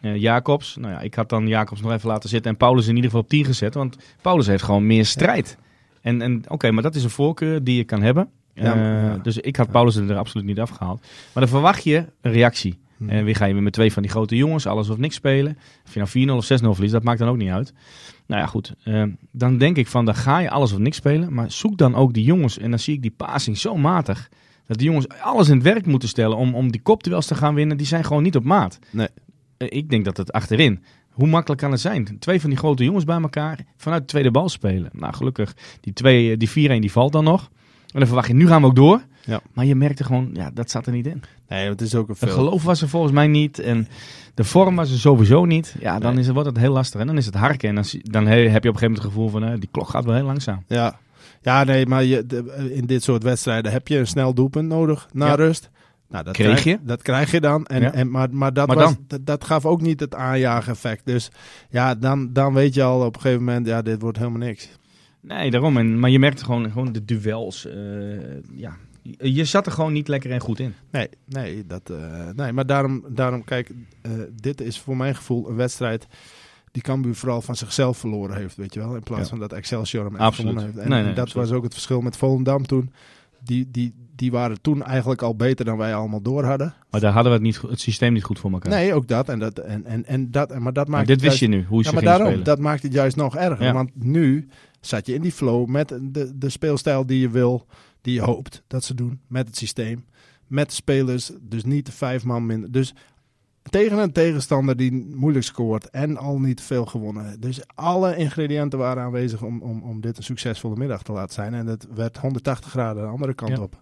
[0.00, 2.94] Eh, Jacobs, nou ja, ik had dan Jacobs nog even laten zitten en Paulus in
[2.94, 3.74] ieder geval op 10 gezet.
[3.74, 5.56] Want Paulus heeft gewoon meer strijd.
[6.00, 8.28] En, en oké, maar dat is een voorkeur die je kan hebben.
[8.54, 9.16] Ja.
[9.22, 11.00] Dus ik had Paulus er absoluut niet afgehaald.
[11.00, 12.78] Maar dan verwacht je een reactie.
[13.02, 13.08] Hm.
[13.08, 15.58] En weer ga je weer met twee van die grote jongens, alles of niks spelen.
[15.86, 17.72] Of je nou 4-0 of 6-0 verliest, dat maakt dan ook niet uit.
[18.26, 18.74] Nou ja, goed.
[18.84, 21.34] eh, dan denk ik van, dan ga je alles of niks spelen.
[21.34, 22.58] Maar zoek dan ook die jongens.
[22.58, 24.28] En dan zie ik die passing zo matig.
[24.66, 27.54] Dat die jongens alles in het werk moeten stellen om, om die kopduels te gaan
[27.54, 27.76] winnen.
[27.76, 28.78] Die zijn gewoon niet op maat.
[28.90, 29.08] Nee.
[29.56, 30.82] Eh, ik denk dat het achterin.
[31.10, 32.18] Hoe makkelijk kan het zijn?
[32.18, 34.90] Twee van die grote jongens bij elkaar vanuit de tweede bal spelen.
[34.92, 37.50] Nou, gelukkig, die, twee, eh, die 4-1 die valt dan nog.
[37.92, 39.02] En dan verwacht je, nu gaan we ook door.
[39.24, 39.40] Ja.
[39.52, 41.22] Maar je merkte gewoon, ja, dat zat er niet in.
[41.48, 42.34] Nee, het is ook een Het veel...
[42.38, 43.58] geloof was er volgens mij niet.
[43.58, 43.88] En
[44.34, 45.74] de vorm was er sowieso niet.
[45.80, 46.20] Ja, dan Nee.
[46.20, 47.00] is het, wordt het heel lastig.
[47.00, 47.68] En dan is het harken.
[47.68, 49.68] En dan, dan he- heb je op een gegeven moment het gevoel van, eh, die
[49.72, 50.64] klok gaat wel heel langzaam.
[50.66, 50.98] Ja,
[51.42, 55.08] ja nee, maar je, de- in dit soort wedstrijden heb je een snel doelpunt nodig
[55.12, 55.34] na Ja.
[55.34, 55.70] rust.
[56.08, 56.78] Nou, dat Kreeg krijg, je.
[56.86, 57.66] Dat krijg je dan.
[57.66, 57.92] En, Ja.
[57.92, 58.94] en, maar, maar, dat, Maar was?
[59.06, 61.02] Dat, dat gaf ook niet het aanjagen-effect.
[61.06, 61.30] Dus
[61.70, 64.68] ja, dan, dan weet je al op een gegeven moment, ja, dit wordt helemaal niks.
[65.20, 65.76] Nee, daarom.
[65.76, 67.66] En, maar je merkte gewoon, gewoon de duels.
[67.66, 67.74] eh,
[68.56, 68.76] ja.
[69.02, 70.74] Je je zat er gewoon niet lekker en goed in.
[70.90, 73.70] Nee, nee, dat, eh, nee maar daarom, daarom kijk,
[74.02, 74.10] eh,
[74.40, 76.06] dit is voor mijn gevoel een wedstrijd
[76.72, 78.94] die Cambuur vooral van zichzelf verloren heeft, weet je wel.
[78.94, 79.28] In plaats Ja.
[79.28, 80.76] van dat Excelsior hem echt gewonnen heeft.
[80.76, 81.48] En, Nee, en nee, dat absoluut.
[81.48, 82.92] was ook het verschil met Volendam toen.
[83.44, 86.74] Die, die, die waren toen eigenlijk al beter dan wij allemaal door hadden.
[86.90, 88.72] Maar daar hadden we het, niet, het systeem niet goed voor elkaar.
[88.72, 89.28] Nee, ook dat.
[89.28, 91.82] En dat, en, en, en dat maar dat maar maakt dit wist je nu, hoe
[91.82, 92.44] ze Ja, maar daarom, spelen.
[92.44, 93.64] dat maakt het juist nog erger.
[93.66, 93.72] Ja.
[93.72, 94.48] Want nu
[94.80, 97.66] zat je in die flow met de, de speelstijl die je wil,
[98.02, 100.04] die je hoopt dat ze doen, met het systeem,
[100.46, 102.72] met de spelers, dus niet de vijf man minder.
[102.72, 102.94] Dus
[103.62, 107.40] tegen een tegenstander die moeilijk scoort en al niet veel gewonnen.
[107.40, 111.54] Dus alle ingrediënten waren aanwezig om, om, om dit een succesvolle middag te laten zijn.
[111.54, 113.62] En dat werd 180 graden de andere kant Ja.
[113.62, 113.76] op.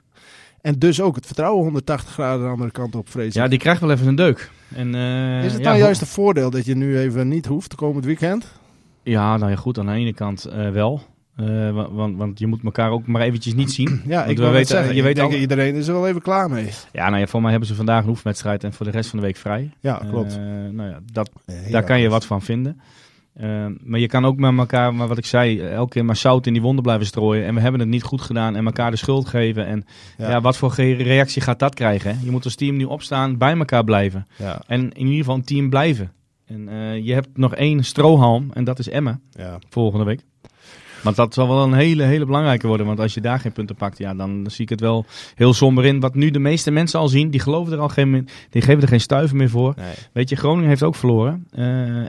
[0.60, 3.34] En dus ook het vertrouwen 180 graden de andere kant op, vrees.
[3.34, 4.50] Ja, die krijgt wel even een deuk.
[4.74, 8.04] En, eh, Is het nou juist een voordeel dat je nu even niet hoeft komend
[8.04, 8.52] weekend?
[9.02, 11.02] Ja, nou ja, goed, aan de ene kant eh, wel.
[11.40, 14.00] Eh, wa- want, want je moet elkaar ook maar eventjes niet zien.
[14.06, 16.22] Ja, ik we wil weten- zeggen, je weet denk al- iedereen is er wel even
[16.22, 16.68] klaar mee.
[16.92, 19.18] Ja, nou ja, voor mij hebben ze vandaag een oefenwedstrijd en voor de rest van
[19.18, 19.70] de week vrij.
[19.80, 20.36] Ja, klopt.
[20.36, 21.30] Eh, nou ja, dat,
[21.70, 22.80] daar kan je wat van vinden.
[23.34, 26.46] Eh, maar je kan ook met elkaar, maar wat ik zei, elke keer maar zout
[26.46, 27.44] in die wonden blijven strooien.
[27.46, 29.66] En we hebben het niet goed gedaan en elkaar de schuld geven.
[29.66, 29.84] En
[30.18, 30.28] ja.
[30.30, 30.40] Ja.
[30.40, 32.10] wat voor reactie gaat dat krijgen?
[32.10, 32.24] Hè?
[32.24, 34.26] Je moet als team nu opstaan, bij elkaar blijven.
[34.36, 36.12] Ja, En in ieder geval een team blijven.
[36.46, 36.68] En
[37.04, 39.58] je hebt nog één strohalm en dat is Emmen ja.
[39.68, 40.20] volgende week.
[41.02, 42.86] Want dat zal wel een hele, hele belangrijke worden.
[42.86, 45.84] Want als je daar geen punten pakt, ja, dan zie ik het wel heel somber
[45.84, 46.00] in.
[46.00, 48.88] Wat nu de meeste mensen al zien, die geloven er al geen, die geven er
[48.88, 49.74] geen stuiver meer voor.
[49.76, 49.94] Nee.
[50.12, 51.46] Weet je, Groningen heeft ook verloren.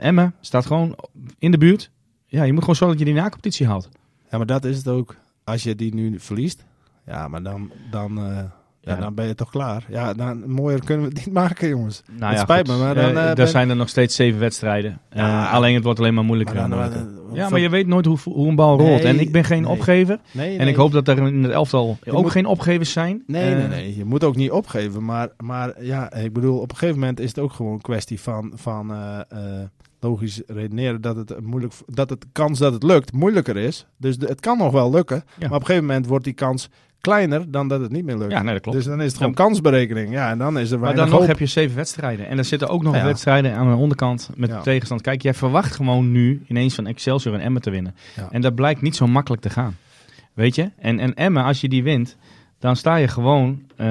[0.00, 0.96] Emmen staat gewoon
[1.38, 1.90] in de buurt.
[2.26, 3.88] Ja, je moet gewoon zorgen dat je die na-competitie haalt.
[4.30, 5.16] ja, maar dat is het ook.
[5.44, 6.64] Als je die nu verliest,
[7.06, 8.44] ja, maar dan, dan, eh,
[8.84, 9.00] ja, Ja.
[9.00, 9.84] dan ben je toch klaar.
[9.88, 12.02] Ja, dan, mooier kunnen we het niet maken, jongens.
[12.12, 12.78] Nou Het ja, spijt goed.
[12.78, 14.98] me, maar dan, Eh, eh, er ben- zijn er nog steeds zeven wedstrijden.
[15.08, 15.50] Eh, Ja.
[15.50, 16.54] alleen het wordt alleen maar moeilijker.
[16.54, 17.12] Maar en dan- moeilijker.
[17.26, 19.00] dan- ja, maar je weet nooit hoe, hoe een bal rolt.
[19.04, 19.70] En ik ben geen nee.
[19.70, 20.18] opgever.
[20.32, 23.22] Nee, En ik hoop dat er in het elftal Je ook moet- geen opgevers zijn.
[23.26, 23.96] Nee, nee, Eh, nee.
[23.96, 25.04] Je moet ook niet opgeven.
[25.04, 28.20] Maar, maar ja, ik bedoel, op een gegeven moment is het ook gewoon een kwestie
[28.20, 29.66] van, van eh, eh,
[30.00, 33.86] logisch redeneren dat het, moeilijk, dat het kans dat het lukt moeilijker is.
[33.96, 35.16] Dus de- het kan nog wel lukken.
[35.16, 35.22] Ja.
[35.38, 36.68] Maar op een gegeven moment wordt die kans
[37.02, 38.32] kleiner dan dat het niet meer lukt.
[38.32, 38.76] Ja, nee, dat klopt.
[38.76, 40.10] Dus dan is het gewoon kansberekening.
[40.12, 41.26] Ja, en dan is er Maar dan nog hoop.
[41.28, 42.28] heb je zeven wedstrijden.
[42.28, 43.04] En er zitten ook nog Ja.
[43.04, 44.56] wedstrijden aan de onderkant met Ja.
[44.56, 45.00] de tegenstand.
[45.00, 47.94] Kijk, jij verwacht gewoon nu ineens van Excelsior en Emmen te winnen.
[48.16, 48.28] Ja.
[48.30, 49.76] En dat blijkt niet zo makkelijk te gaan.
[50.34, 50.70] Weet je?
[50.78, 52.16] En, en Emmen, als je die wint,
[52.58, 53.86] dan sta je gewoon, eh,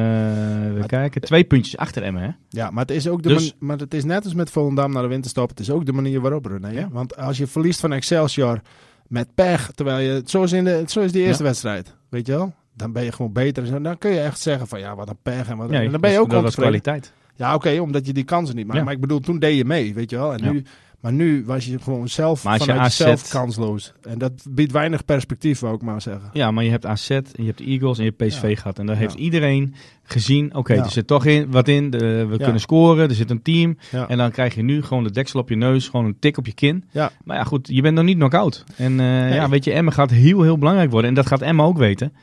[0.73, 2.21] we kijken, twee puntjes achter Emmen.
[2.23, 2.29] Hè?
[2.49, 5.01] Ja, maar het is ook de Dus- maar het is net als met Volendam naar
[5.03, 5.49] de winterstop.
[5.49, 6.69] Het is ook de manier waarop René.
[6.69, 6.87] Ja.
[6.91, 8.61] Want als je verliest van Excelsior
[9.07, 12.53] met pech, terwijl je zoals in de zoals die eerste wedstrijd, weet je wel?
[12.75, 13.63] Dan ben je gewoon beter.
[13.63, 13.81] en zo.
[13.81, 15.69] Dan kun je echt zeggen van ja, wat een pech en wat.
[15.69, 17.13] En dan ben je ook dat was kwaliteit.
[17.35, 18.77] Ja, oké, omdat je die kansen niet maakt.
[18.79, 18.83] Ja.
[18.83, 20.33] Maar ik bedoel, toen deed je mee, weet je wel.
[20.33, 20.51] En Ja.
[20.51, 20.63] nu,
[21.01, 23.93] Maar nu was je gewoon zelf Maar als je vanuit AZ jezelf kansloos.
[24.01, 26.29] En dat biedt weinig perspectief, wou ik maar zeggen.
[26.33, 28.79] Ja, maar je hebt AZ, en je hebt de Eagles en je hebt PSV gehad.
[28.79, 29.01] En daar Ja.
[29.01, 33.15] heeft iedereen gezien, oké, er zit toch in, wat in, de- we kunnen scoren, er
[33.15, 33.77] zit een team.
[34.07, 36.45] En dan krijg je nu gewoon de deksel op je neus, gewoon een tik op
[36.45, 36.83] je kin.
[36.91, 37.11] Ja.
[37.23, 38.63] Maar ja, goed, je bent nog niet knock-out.
[38.77, 41.09] En eh, ja, weet je, Emma gaat heel, heel belangrijk worden.
[41.09, 42.13] En dat gaat Emma ook weten.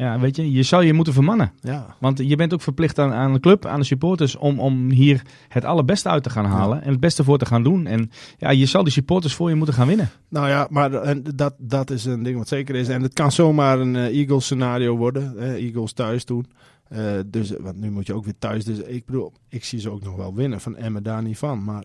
[0.00, 1.52] Ja, weet je, je zou je moeten vermannen.
[1.60, 1.96] Ja.
[1.98, 5.22] Want je bent ook verplicht aan, aan de club, aan de supporters, om, om hier
[5.48, 6.82] het allerbeste uit te gaan halen.
[6.82, 7.86] En het beste voor te gaan doen.
[7.86, 10.10] En ja, je zal die supporters voor je moeten gaan winnen.
[10.28, 12.88] Nou ja, maar en dat, dat is een ding wat zeker is.
[12.88, 15.34] En het kan zomaar een eh, Eagles scenario worden.
[15.36, 16.46] hè, Eagles thuis doen.
[16.88, 18.64] Eh, dus, want nu moet je ook weer thuis.
[18.64, 20.60] Dus ik bedoel, ik zie ze ook nog wel winnen.
[20.60, 21.64] Van Emmen daar niet van.
[21.64, 21.84] Maar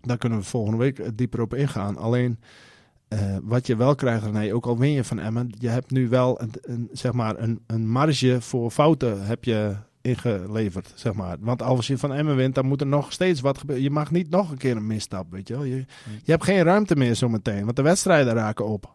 [0.00, 1.96] daar kunnen we volgende week eh, dieper op ingaan.
[1.96, 2.38] Alleen,
[3.12, 5.50] eh, wat je wel krijgt, René, ook al win je van Emmen.
[5.58, 9.76] Je hebt nu wel een, een, zeg maar een, een marge voor fouten heb je
[10.00, 11.36] ingeleverd, zeg maar.
[11.40, 13.84] Want als je van Emmen wint, dan moet er nog steeds wat gebeuren.
[13.84, 15.64] Je mag niet nog een keer een misstap, weet je wel.
[15.64, 15.76] Je,
[16.24, 18.94] je hebt geen ruimte meer zometeen, want de wedstrijden raken op.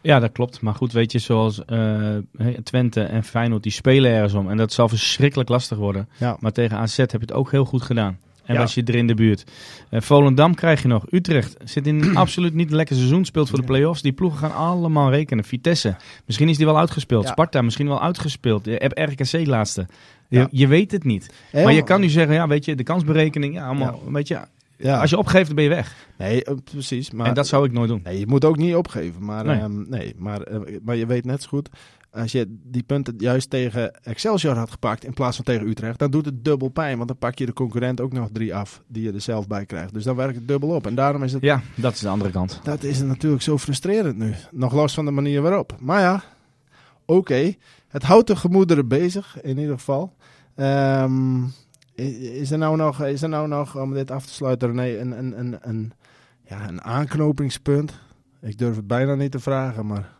[0.00, 0.60] Ja, dat klopt.
[0.60, 4.50] Maar goed, weet je, zoals hè, Twente en Feyenoord, die spelen ergens om.
[4.50, 6.08] En dat zal verschrikkelijk lastig worden.
[6.18, 6.36] Ja.
[6.40, 8.18] Maar tegen AZ heb je het ook heel goed gedaan.
[8.48, 8.60] En Ja.
[8.60, 9.44] was je er in de buurt.
[9.90, 11.04] Eh, Volendam krijg je nog.
[11.10, 13.24] Utrecht zit in absoluut niet een lekker seizoen.
[13.24, 14.02] Speelt voor de play-offs.
[14.02, 15.44] Die ploegen gaan allemaal rekenen.
[15.44, 15.96] Vitesse.
[16.26, 17.24] Misschien is die wel uitgespeeld.
[17.24, 17.30] Ja.
[17.30, 18.64] Sparta misschien wel uitgespeeld.
[18.64, 19.86] Je hebt RKC laatste.
[20.28, 20.48] Je, Ja.
[20.50, 21.30] je weet het niet.
[21.52, 23.54] Maar je kan nu zeggen, ja, weet je, de kansberekening.
[23.54, 24.38] Ja, allemaal, weet je,
[24.76, 25.00] Ja.
[25.00, 25.94] als je opgeeft, dan ben je weg.
[26.18, 27.10] Nee, eh, precies.
[27.10, 28.00] Maar en dat zou ik nooit doen.
[28.04, 29.24] nee, je moet ook niet opgeven.
[29.24, 29.56] Maar, Nee.
[29.60, 29.86] nee.
[29.88, 31.68] nee, maar, eh, maar je weet net zo goed,
[32.10, 36.10] als je die punten juist tegen Excelsior had gepakt in plaats van tegen Utrecht, dan
[36.10, 36.96] doet het dubbel pijn.
[36.96, 39.66] Want dan pak je de concurrent ook nog drie af die je er zelf bij
[39.66, 39.94] krijgt.
[39.94, 40.86] Dus dan werkt het dubbel op.
[40.86, 42.60] En daarom is het, Ja, dat is de andere kant.
[42.62, 44.34] dat is natuurlijk zo frustrerend nu.
[44.50, 45.76] Nog los van de manier waarop.
[45.80, 46.22] Maar ja,
[47.04, 47.54] oké.
[47.88, 50.14] Het houdt de gemoederen bezig, in ieder geval.
[50.54, 51.42] Ehm,
[51.94, 55.18] is, er nou nog, is er nou nog, om dit af te sluiten, René, een,
[55.18, 55.92] een, een, een,
[56.44, 57.92] ja, een aanknopingspunt?
[58.40, 60.16] Ik durf het bijna niet te vragen, maar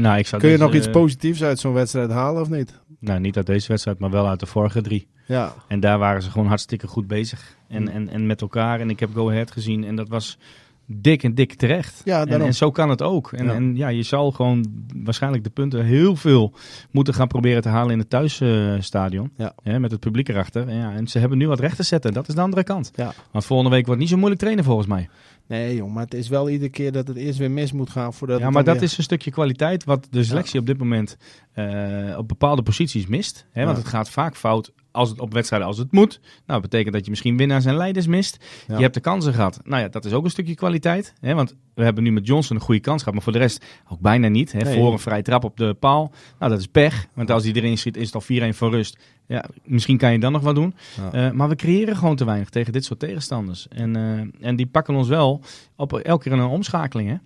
[0.00, 2.80] Nou, ik zou kun je deze, nog iets positiefs uit zo'n wedstrijd halen of niet?
[3.00, 5.08] Nou, niet uit deze wedstrijd, maar wel uit de vorige drie.
[5.26, 7.56] Ja, En daar waren ze gewoon hartstikke goed bezig.
[7.68, 7.88] En, Mm.
[7.88, 8.80] en, en met elkaar.
[8.80, 10.38] En ik heb Go Ahead gezien en dat was
[10.86, 12.02] dik en dik terecht.
[12.04, 13.32] ja En, en zo kan het ook.
[13.32, 13.50] En Ja.
[13.50, 13.56] ja.
[13.56, 14.64] en ja, je zal gewoon
[15.04, 16.52] waarschijnlijk de punten heel veel
[16.90, 19.30] moeten gaan proberen te halen in het thuisstadion.
[19.36, 19.78] Ja.
[19.78, 20.68] met het publiek erachter.
[20.68, 22.12] En, ja, en ze hebben nu wat recht te zetten.
[22.12, 22.90] Dat is de andere kant.
[22.94, 23.12] Ja.
[23.30, 25.08] Want volgende week wordt niet zo moeilijk trainen volgens mij.
[25.48, 28.14] Nee joh, maar het is wel iedere keer dat het eerst weer mis moet gaan
[28.14, 31.16] voordat Ja, maar dat weer- is een stukje kwaliteit wat de selectie op dit moment
[31.52, 33.46] eh, op bepaalde posities mist.
[33.52, 33.64] Hè?
[33.64, 33.82] Want Ja.
[33.82, 36.20] het gaat vaak fout als het op wedstrijden als het moet.
[36.22, 38.44] Nou, dat betekent dat je misschien winnaars en leiders mist.
[38.66, 38.76] Ja.
[38.76, 39.60] Je hebt de kansen gehad.
[39.64, 41.14] Nou ja, dat is ook een stukje kwaliteit.
[41.20, 41.34] Hè?
[41.34, 44.00] Want we hebben nu met Johnson een goede kans gehad, maar voor de rest ook
[44.00, 44.52] bijna niet.
[44.52, 44.58] Hè?
[44.58, 44.74] Nee.
[44.74, 46.12] Voor een vrije trap op de paal.
[46.38, 47.06] Nou, dat is pech.
[47.14, 48.98] Want als die erin schiet, is het al 4-1 voor rust.
[49.26, 50.74] Ja, misschien kan je dan nog wat doen.
[50.96, 51.12] Ja.
[51.12, 53.68] Eh, maar we creëren gewoon te weinig tegen dit soort tegenstanders.
[53.68, 55.40] En, eh, en die pakken ons wel
[55.76, 57.08] op elke keer een omschakeling.
[57.08, 57.16] Hè?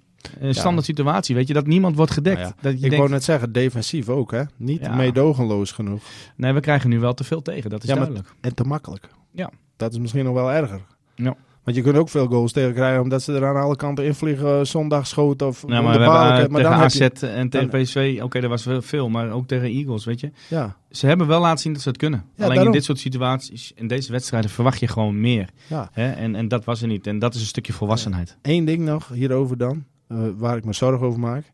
[0.41, 2.39] Een standaard situatie, weet je, dat niemand wordt gedekt.
[2.39, 4.43] Nou ja, Dat je Ik denkt, wou net zeggen, defensief ook hè.
[4.57, 4.95] Niet Ja.
[4.95, 6.03] meedogenloos genoeg.
[6.37, 8.35] nee, we krijgen nu wel te veel tegen, dat is Ja, maar- duidelijk.
[8.41, 9.09] En te makkelijk.
[9.33, 9.51] Ja.
[9.77, 10.81] Dat is misschien nog wel erger.
[11.15, 11.35] Ja.
[11.65, 14.59] Want je kunt ook veel goals tegen krijgen omdat ze er aan alle kanten invliegen.
[14.59, 17.69] eh, zondag schoten of om maar de eh, tegen dan AZ heb je, en tegen
[17.69, 20.31] PSV, oké, dat was wel veel, maar ook tegen Eagles, weet je.
[20.49, 22.19] ja, Ze hebben wel laten zien dat ze het kunnen.
[22.21, 22.67] Ja, Alleen daarom.
[22.67, 25.49] in dit soort situaties, in deze wedstrijden, verwacht je gewoon meer.
[25.67, 25.89] ja.
[25.93, 26.11] Hè?
[26.11, 27.07] En, en dat was er niet.
[27.07, 28.37] En dat is een stukje volwassenheid.
[28.43, 29.83] Eén ding nog hierover dan, eh,
[30.37, 31.53] waar ik me zorgen over maak.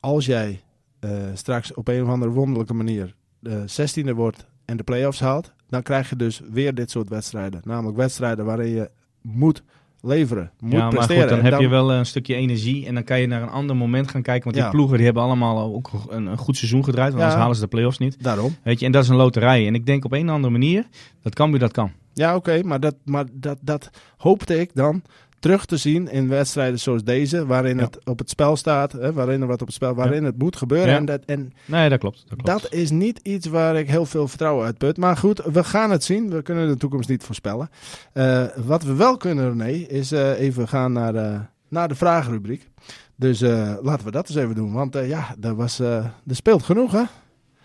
[0.00, 0.60] Als jij
[1.00, 5.52] eh, straks op een of andere wonderlijke manier de 16e wordt en de play-offs haalt,
[5.68, 7.60] dan krijg je dus weer dit soort wedstrijden.
[7.64, 8.90] Namelijk wedstrijden waarin je
[9.22, 9.62] moet
[10.02, 11.20] leveren, moet ja, maar presteren.
[11.22, 13.76] goed, dan heb je wel een stukje energie en dan kan je naar een ander
[13.76, 14.44] moment gaan kijken.
[14.44, 14.70] Want die Ja.
[14.70, 17.24] ploegen die hebben allemaal ook een, een goed seizoen gedraaid, want Ja.
[17.24, 18.22] anders halen ze de play-offs niet.
[18.22, 18.56] Daarom.
[18.62, 19.66] Weet je, en dat is een loterij.
[19.66, 20.86] En ik denk op een of andere manier,
[21.22, 21.90] dat kan dat kan.
[22.12, 25.02] Ja, oké, maar, dat, maar dat, dat hoopte ik dan
[25.40, 27.84] terug te zien in wedstrijden zoals deze, waarin Ja.
[27.84, 30.56] het op het spel staat, hè, waarin er wat op het spel, waarin het moet
[30.56, 30.88] gebeuren.
[30.90, 30.96] Ja.
[30.96, 32.24] En, dat, en Nee, dat klopt.
[32.28, 32.62] Dat, klopt.
[32.62, 34.96] dat is niet iets waar ik heel veel vertrouwen uit put.
[34.96, 36.30] Maar goed, we gaan het zien.
[36.30, 37.70] We kunnen de toekomst niet voorspellen.
[38.12, 42.68] Eh, wat we wel kunnen, René, is eh, even gaan naar, eh, naar de vragenrubriek.
[43.16, 44.72] Dus eh, laten we dat eens even doen.
[44.72, 45.94] Want eh, ja, er, was, eh,
[46.26, 47.02] er speelt genoeg, hè?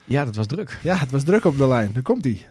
[0.06, 0.80] Ja, dat was druk.
[0.84, 1.90] Ja, het was druk op de lijn.
[1.94, 2.46] Daar komt hij.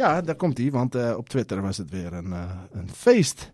[0.00, 3.52] Ja, daar komt hij, want eh, op Twitter was het weer een, eh, een feest.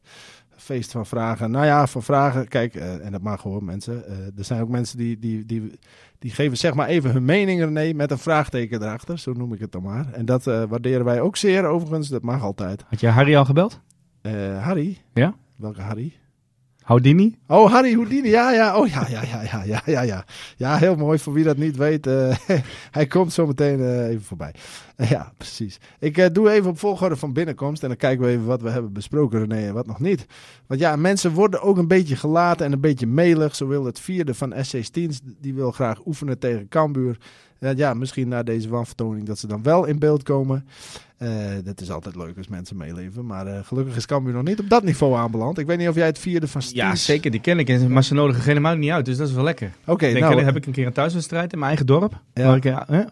[0.54, 1.50] Een feest van vragen.
[1.50, 2.48] Nou ja, van vragen.
[2.48, 4.08] Kijk, eh, en dat mag hoor, mensen.
[4.36, 5.78] Er zijn ook mensen die, die, die,
[6.18, 9.18] die geven zeg maar even hun mening, René, met een vraagteken erachter.
[9.18, 10.12] Zo noem ik het dan maar.
[10.12, 12.08] En dat waarderen wij ook zeer, overigens.
[12.08, 12.84] Dat mag altijd.
[12.88, 13.80] Had je Harry al gebeld?
[14.60, 14.98] Harry?
[15.14, 15.34] Ja?
[15.56, 16.14] Welke Harry?
[16.86, 17.34] Houdini?
[17.46, 18.28] Oh, Harry Houdini.
[18.28, 18.78] Ja, ja.
[18.78, 20.24] Oh, ja, ja, ja, ja, ja, ja, ja.
[20.56, 21.18] Ja, heel mooi.
[21.18, 22.36] Voor wie dat niet weet, uh,
[22.90, 24.54] hij komt zo meteen uh, even voorbij.
[25.08, 25.78] Ja, precies.
[25.98, 28.92] Ik doe even op volgorde van binnenkomst en dan kijken we even wat we hebben
[28.92, 30.26] besproken, René, en wat nog niet.
[30.66, 33.56] Want ja, mensen worden ook een beetje gelaten en een beetje melig.
[33.56, 35.08] Zo wil het vierde van SC10,
[35.40, 37.18] die wil graag oefenen tegen Cambuur.
[37.58, 40.66] ja, misschien na deze wanvertoning dat ze dan wel in beeld komen.
[41.18, 41.28] Uh,
[41.64, 43.26] dat is altijd leuk als mensen meeleven.
[43.26, 45.58] Maar uh, gelukkig is Cambuur nog niet op dat niveau aanbeland.
[45.58, 47.30] Ik weet niet of jij het vierde van Ja, zeker.
[47.30, 47.88] Die ken ik.
[47.88, 49.04] Maar ze nodigen helemaal niet uit.
[49.04, 49.70] Dus dat is wel lekker.
[49.80, 50.42] Oké, okay, nou...
[50.42, 52.20] heb ik een keer een thuiswedstrijd in mijn eigen dorp.
[52.34, 52.46] Ja.
[52.46, 52.64] Waar ik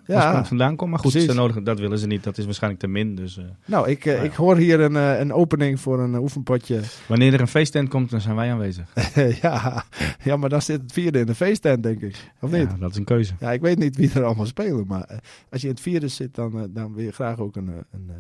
[0.07, 0.45] ja.
[0.45, 0.91] vandaan kom.
[0.91, 2.25] Maar goed, ze nodigen, dat willen ze niet.
[2.25, 3.15] Dat is waarschijnlijk te min.
[3.15, 6.81] Dus, nou, ik, ik hoor hier een, een opening voor een oefenpotje.
[7.07, 8.89] Wanneer er een feesttent komt, dan zijn wij aanwezig.
[9.43, 9.85] ja.
[10.23, 12.33] ja, maar dan zit het vierde in de feesttent, denk ik.
[12.41, 12.71] Of niet?
[12.71, 13.35] Ja, dat is een keuze.
[13.41, 14.85] Ja, ik weet niet wie er allemaal spelen.
[14.87, 15.09] Maar
[15.51, 17.71] als je in het vierde zit, dan, dan wil je graag ook een...
[17.95, 18.11] een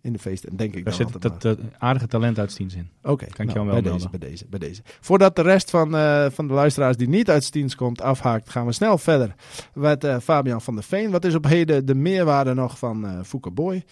[0.00, 0.56] in de feesten.
[0.56, 2.88] Denk ik Daar zit dat, aardige talent uit Stiens in.
[3.02, 4.82] Oké, okay, kan ik nou, jou wel bij deze, bij deze, bij deze.
[5.00, 8.66] Voordat de rest van, uh, van de luisteraars die niet uit Stiens komt afhaakt, gaan
[8.66, 9.34] we snel verder
[9.74, 11.10] met uh, Fabian van der Veen.
[11.10, 13.84] Wat is op heden de meerwaarde nog van uh, Fouke Boy?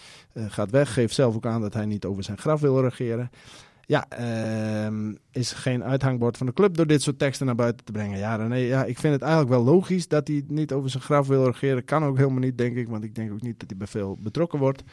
[0.47, 3.29] gaat weg, geeft zelf ook aan dat hij niet over zijn graf wil regeren.
[3.85, 7.91] Ja, uh, is geen uithangbord van de club door dit soort teksten naar buiten te
[7.91, 8.17] brengen.
[8.17, 11.27] Ja, nee, ja, ik vind het eigenlijk wel logisch dat hij niet over zijn graf
[11.27, 11.85] wil regeren.
[11.85, 14.17] Kan ook helemaal niet, denk ik, want ik denk ook niet dat hij bij veel
[14.19, 14.83] betrokken wordt.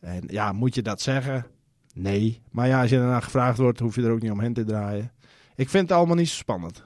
[0.00, 1.46] En ja, moet je dat zeggen?
[1.94, 2.42] Nee.
[2.50, 5.10] Maar ja, als je daarna gevraagd wordt, hoef je er ook niet omheen te draaien.
[5.54, 6.84] Ik vind het allemaal niet zo spannend.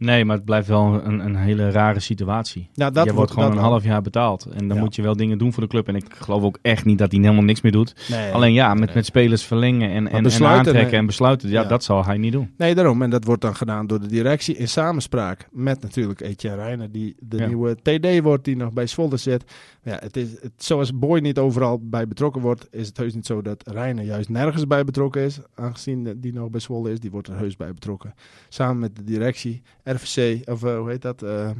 [0.00, 2.68] Nee, maar het blijft wel een, een hele rare situatie.
[2.72, 4.46] Ja, dat je wordt gewoon een half jaar betaald.
[4.52, 5.88] En dan moet je wel dingen doen voor de club.
[5.88, 7.94] En ik geloof ook echt niet dat hij helemaal niks meer doet.
[8.32, 11.48] Alleen ja, met, met spelers verlengen en, en, en aantrekken en besluiten.
[11.48, 12.50] Ja, dat zal hij niet doen.
[12.56, 13.02] Nee, daarom.
[13.02, 16.92] En dat wordt dan gedaan door de directie in samenspraak met natuurlijk Etienne Reijnen.
[16.92, 19.44] Die de nieuwe TD wordt, die nog bij Zwolle zit.
[19.82, 23.26] Ja, het is, het, zoals Boy niet overal bij betrokken wordt, is het heus niet
[23.26, 25.38] zo dat Reijnen juist nergens bij betrokken is.
[25.54, 28.14] Aangezien die nog bij Zwolle is, die wordt er heus bij betrokken.
[28.48, 29.62] Samen met de directie.
[29.92, 31.22] RVC, of uh, hoe heet dat?
[31.22, 31.50] Uh,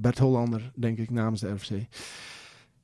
[0.00, 1.86] Bert Hollander, denk ik, namens de RVC.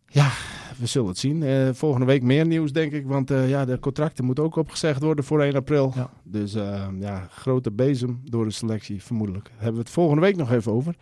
[0.07, 0.31] Ja,
[0.79, 1.75] we zullen het zien.
[1.75, 3.07] Volgende week meer nieuws, denk ik.
[3.07, 5.93] Want ja, de contracten moeten ook opgezegd worden voor 1 april.
[5.95, 6.11] Ja.
[6.23, 6.53] Dus
[6.99, 9.45] ja, grote bezem door de selectie, vermoedelijk.
[9.45, 10.95] Daar hebben we het volgende week nog even over.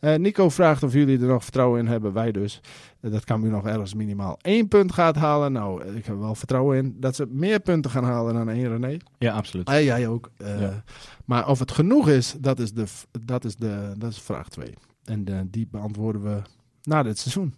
[0.00, 2.12] Nico vraagt of jullie er nog vertrouwen in hebben.
[2.12, 2.60] Wij dus.
[3.00, 5.52] dat kan u nog ergens minimaal één punt gaat halen.
[5.52, 8.96] Nou, ik heb wel vertrouwen in dat ze meer punten gaan halen dan één René.
[9.18, 9.68] Ja, absoluut.
[9.70, 10.30] jij ook.
[10.36, 10.82] Ja.
[11.24, 12.86] Maar of het genoeg is, dat is, de,
[13.20, 14.74] dat is, de, dat is vraag 2.
[15.04, 16.42] En die beantwoorden we
[16.82, 17.54] na dit seizoen.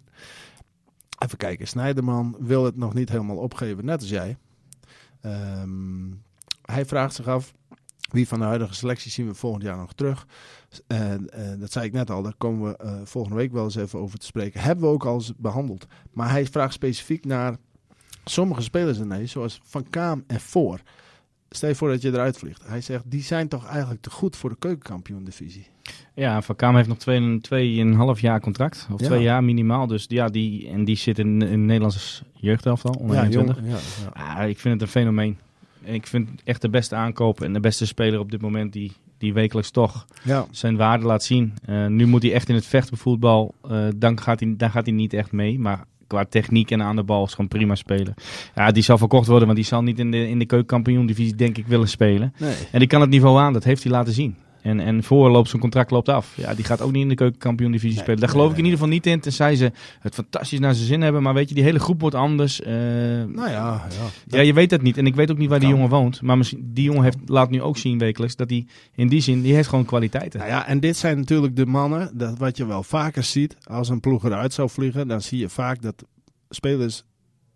[1.17, 4.37] Even kijken, Snijderman wil het nog niet helemaal opgeven, net als jij.
[5.21, 6.23] Um,
[6.61, 7.53] hij vraagt zich af,
[8.11, 10.27] wie van de huidige selectie zien we volgend jaar nog terug?
[10.87, 11.13] Uh,
[11.59, 14.19] dat zei ik net al, daar komen we uh, volgende week wel eens even over
[14.19, 14.61] te spreken.
[14.61, 15.87] Hebben we ook al eens behandeld.
[16.11, 17.55] Maar hij vraagt specifiek naar
[18.23, 20.81] sommige spelers nee, zoals Van Kaam en Voor.
[21.49, 22.67] Stel je voor dat je eruit vliegt.
[22.67, 25.67] Hij zegt, die zijn toch eigenlijk te goed voor de keukenkampioen-divisie.
[26.13, 28.87] Ja, Van Kamer heeft nog twee, tweeënhalf jaar contract.
[28.91, 29.87] Of twee jaar minimaal.
[29.87, 33.77] Dus ja, die, en die zit in, in Nederlandse jeugdelftal, onder ja, jong, ja,
[34.13, 34.35] ja.
[34.37, 35.37] Ah, ik vind het een fenomeen.
[35.83, 39.33] Ik vind echt de beste aankoop en de beste speler op dit moment die, die
[39.33, 40.45] wekelijks toch ja.
[40.51, 41.53] zijn waarde laat zien.
[41.69, 43.53] Uh, nu moet hij echt in het vechten voetbal.
[43.71, 45.59] Uh, dan, gaat hij, dan gaat hij niet echt mee.
[45.59, 48.13] Maar qua techniek en aan de bal is gewoon prima spelen.
[48.55, 51.57] Ja, die zal verkocht worden, want die zal niet in de, in de keukenkampioen-divisie denk
[51.57, 52.33] ik willen spelen.
[52.37, 52.55] Nee.
[52.71, 54.35] En die kan het niveau aan, dat heeft hij laten zien.
[54.61, 56.33] En, en voor loopt zijn contract loopt af.
[56.35, 58.19] Ja, die gaat ook niet in de keukenkampioen-divisie spelen.
[58.19, 61.01] Daar geloof ik in ieder geval niet in, tenzij ze het fantastisch naar zijn zin
[61.01, 61.23] hebben.
[61.23, 62.61] Maar weet je, die hele groep wordt anders.
[62.61, 63.87] Uh, nou ja, ja.
[64.27, 64.97] ja, je weet het niet.
[64.97, 66.21] En ik weet ook niet waar die jongen woont.
[66.21, 69.41] Maar misschien, die jongen heeft, laat nu ook zien wekelijks dat hij in die zin,
[69.41, 70.39] die heeft gewoon kwaliteiten.
[70.39, 73.57] Nou ja, en dit zijn natuurlijk de mannen, dat wat je wel vaker ziet.
[73.63, 76.05] Als een ploeg eruit zou vliegen, dan zie je vaak dat
[76.49, 77.03] spelers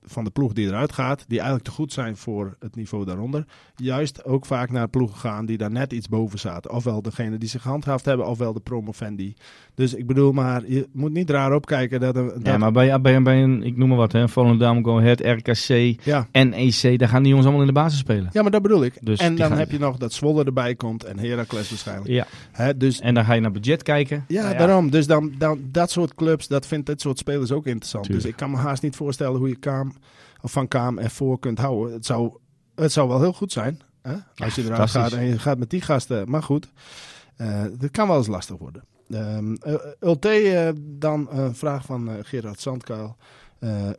[0.07, 3.45] van de ploeg die eruit gaat, die eigenlijk te goed zijn voor het niveau daaronder,
[3.75, 6.71] juist ook vaak naar ploegen gaan die daar net iets boven zaten.
[6.71, 9.35] Ofwel degene die zich gehandhaafd hebben, ofwel de promovendi.
[9.75, 12.13] Dus ik bedoel maar, je moet niet raar opkijken dat...
[12.13, 15.19] dat ja, maar bij, bij, bij een, ik noem maar wat, hè, Volendam, Go Ahead,
[15.19, 16.27] RKC, ja.
[16.31, 18.29] NEC, daar gaan die jongens allemaal in de basis spelen.
[18.31, 18.97] Ja, maar dat bedoel ik.
[19.01, 22.09] Dus en dan heb je nog dat Zwolle erbij komt en Heracles waarschijnlijk.
[22.09, 22.27] Ja.
[22.51, 24.25] Hè, dus, en dan ga je naar budget kijken.
[24.27, 24.89] Ja, nou daarom.
[24.89, 28.07] Dus dan, dan, dat soort clubs, dat vindt dit soort spelers ook interessant.
[28.07, 29.93] Dus ik kan me haast niet voorstellen hoe je Kaam,
[30.41, 31.93] of van Kaam ervoor kunt houden.
[31.93, 32.37] Het zou,
[32.75, 34.15] het zou wel heel goed zijn, hè?
[34.35, 36.29] als je eruit gaat en je gaat met die gasten.
[36.29, 36.71] Maar goed,
[37.37, 38.83] uh, dat kan wel eens lastig worden.
[39.09, 39.57] Um,
[39.99, 43.17] Ulte, uh, dan een vraag van Gerard Zandkuil.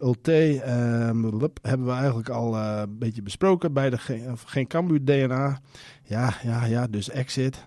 [0.01, 0.63] Ulte
[1.09, 5.61] um, hebben we eigenlijk al een beetje besproken bij de Geen, geen Cambuur DNA.
[6.03, 7.67] Ja, ja, ja, dus exit.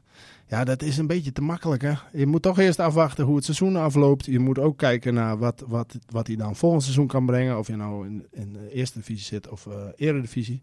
[0.49, 1.81] Ja, dat is een beetje te makkelijk.
[1.81, 1.93] Hè?
[2.13, 4.25] Je moet toch eerst afwachten hoe het seizoen afloopt.
[4.25, 7.57] Je moet ook kijken naar wat, wat, wat hij dan volgend seizoen kan brengen.
[7.57, 10.62] Of je nou in, in de eerste divisie zit of uh, eredivisie.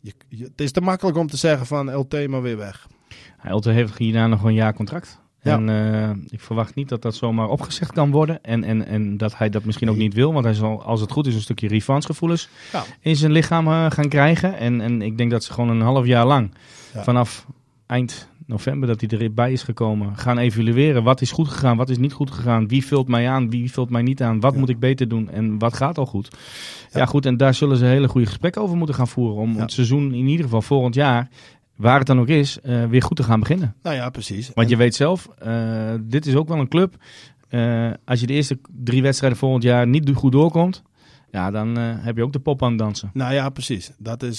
[0.00, 2.86] Je, je, het is te makkelijk om te zeggen van LT maar weer weg.
[3.48, 5.18] Ulte heeft hierna nog een jaar contract.
[5.42, 5.52] Ja.
[5.56, 8.42] En eh, ik verwacht niet dat dat zomaar opgezegd kan worden.
[8.42, 10.32] En, en, en dat hij dat misschien ook niet wil.
[10.32, 12.82] Want hij zal, als het goed is, een stukje revanchegevoelens Ja.
[13.00, 14.58] in zijn lichaam eh, gaan krijgen.
[14.58, 16.54] En, en ik denk dat ze gewoon een half jaar lang,
[16.94, 17.02] Ja.
[17.02, 17.46] vanaf
[17.86, 21.02] eind november dat hij erbij is gekomen, gaan evalueren.
[21.02, 22.68] Wat is goed gegaan, wat is niet goed gegaan?
[22.68, 24.40] Wie vult mij aan, wie vult mij niet aan?
[24.40, 24.58] Wat Ja.
[24.58, 26.28] moet ik beter doen en wat gaat al goed?
[26.92, 26.98] Ja.
[27.00, 27.06] Ja.
[27.06, 29.36] goed, en daar zullen ze hele goede gesprekken over moeten gaan voeren.
[29.42, 29.60] Om Ja.
[29.60, 31.28] het seizoen in ieder geval volgend jaar,
[31.76, 33.74] waar het dan ook is, eh, weer goed te gaan beginnen.
[33.82, 34.50] Nou ja, precies.
[34.54, 36.94] Want je weet zelf, eh, dit is ook wel een club.
[37.48, 40.82] eh, als je de eerste drie wedstrijden volgend jaar niet goed doorkomt,
[41.30, 43.10] ja, dan heb je ook de pop aan het dansen.
[43.12, 43.92] Nou ja, precies.
[43.98, 44.38] Dat is,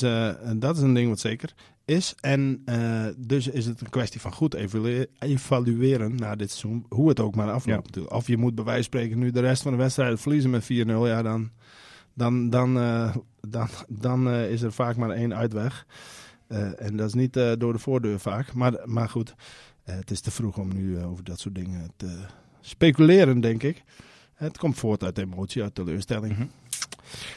[0.55, 1.53] dat is een ding wat zeker
[1.87, 2.15] is.
[2.19, 6.85] En eh, dus is het een kwestie van goed evalue- evalueren na dit seizoen.
[6.89, 7.95] Hoe het ook maar afloopt.
[7.95, 8.01] Ja.
[8.01, 10.63] Of je moet bij wijze van spreken nu de rest van de wedstrijden verliezen met
[10.63, 10.67] 4-0.
[10.67, 11.51] Ja, dan,
[12.13, 15.85] dan, dan, eh, dan, dan eh, is er vaak maar één uitweg.
[16.77, 18.53] En dat is niet door de voordeur vaak.
[18.53, 19.35] Maar, maar goed,
[19.83, 22.25] het is te vroeg om nu over dat soort dingen te
[22.61, 23.83] speculeren, denk ik.
[24.33, 26.33] Het komt voort uit emotie, uit teleurstelling.
[26.37, 26.47] Mhm.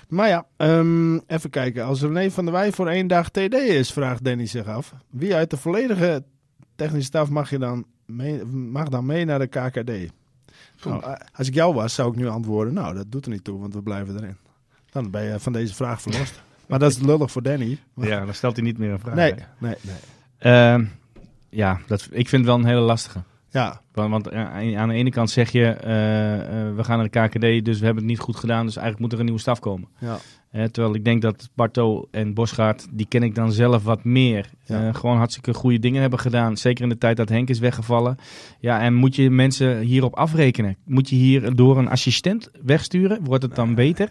[0.09, 1.85] Maar ja, ehm, even kijken.
[1.85, 4.95] Als René van der Wij voor één dag TD is, vraagt Danny zich af.
[5.11, 6.25] Wie uit de volledige
[6.77, 10.13] technische staf mag, je dan mee, mag dan mee naar de KKD?
[10.85, 12.75] Nou, eh, als ik jou was, zou ik nu antwoorden.
[12.75, 14.37] Nou, dat doet er niet toe, want we blijven erin.
[14.91, 16.43] Dan ben je van deze vraag verlost.
[16.69, 17.79] maar dat is lullig voor Danny.
[17.95, 19.15] Maar- Ja, dan stelt hij niet meer een vraag.
[19.15, 19.97] nee, nee, nee.
[20.39, 20.85] Ehm,
[21.49, 23.23] ja, dat, ik vind het wel een hele lastige.
[23.51, 24.33] Ja, Want, want
[24.77, 26.35] aan de ene kant zeg je, eh,
[26.69, 28.67] eh, we gaan naar de KKD, dus we hebben het niet goed gedaan.
[28.67, 29.89] Dus eigenlijk moet er een nieuwe staf komen.
[29.99, 30.19] ja.
[30.51, 34.51] Terwijl ik denk dat Barto en Bosgaard, die ken ik dan zelf wat meer.
[34.65, 34.89] Ja.
[34.89, 36.57] Eh, gewoon hartstikke goede dingen hebben gedaan.
[36.57, 38.17] Zeker in de tijd dat Henk is weggevallen.
[38.61, 40.77] Ja, en moet je mensen hierop afrekenen?
[40.85, 43.25] Moet je hier door een assistent wegsturen?
[43.25, 44.11] Wordt het dan Nee, beter?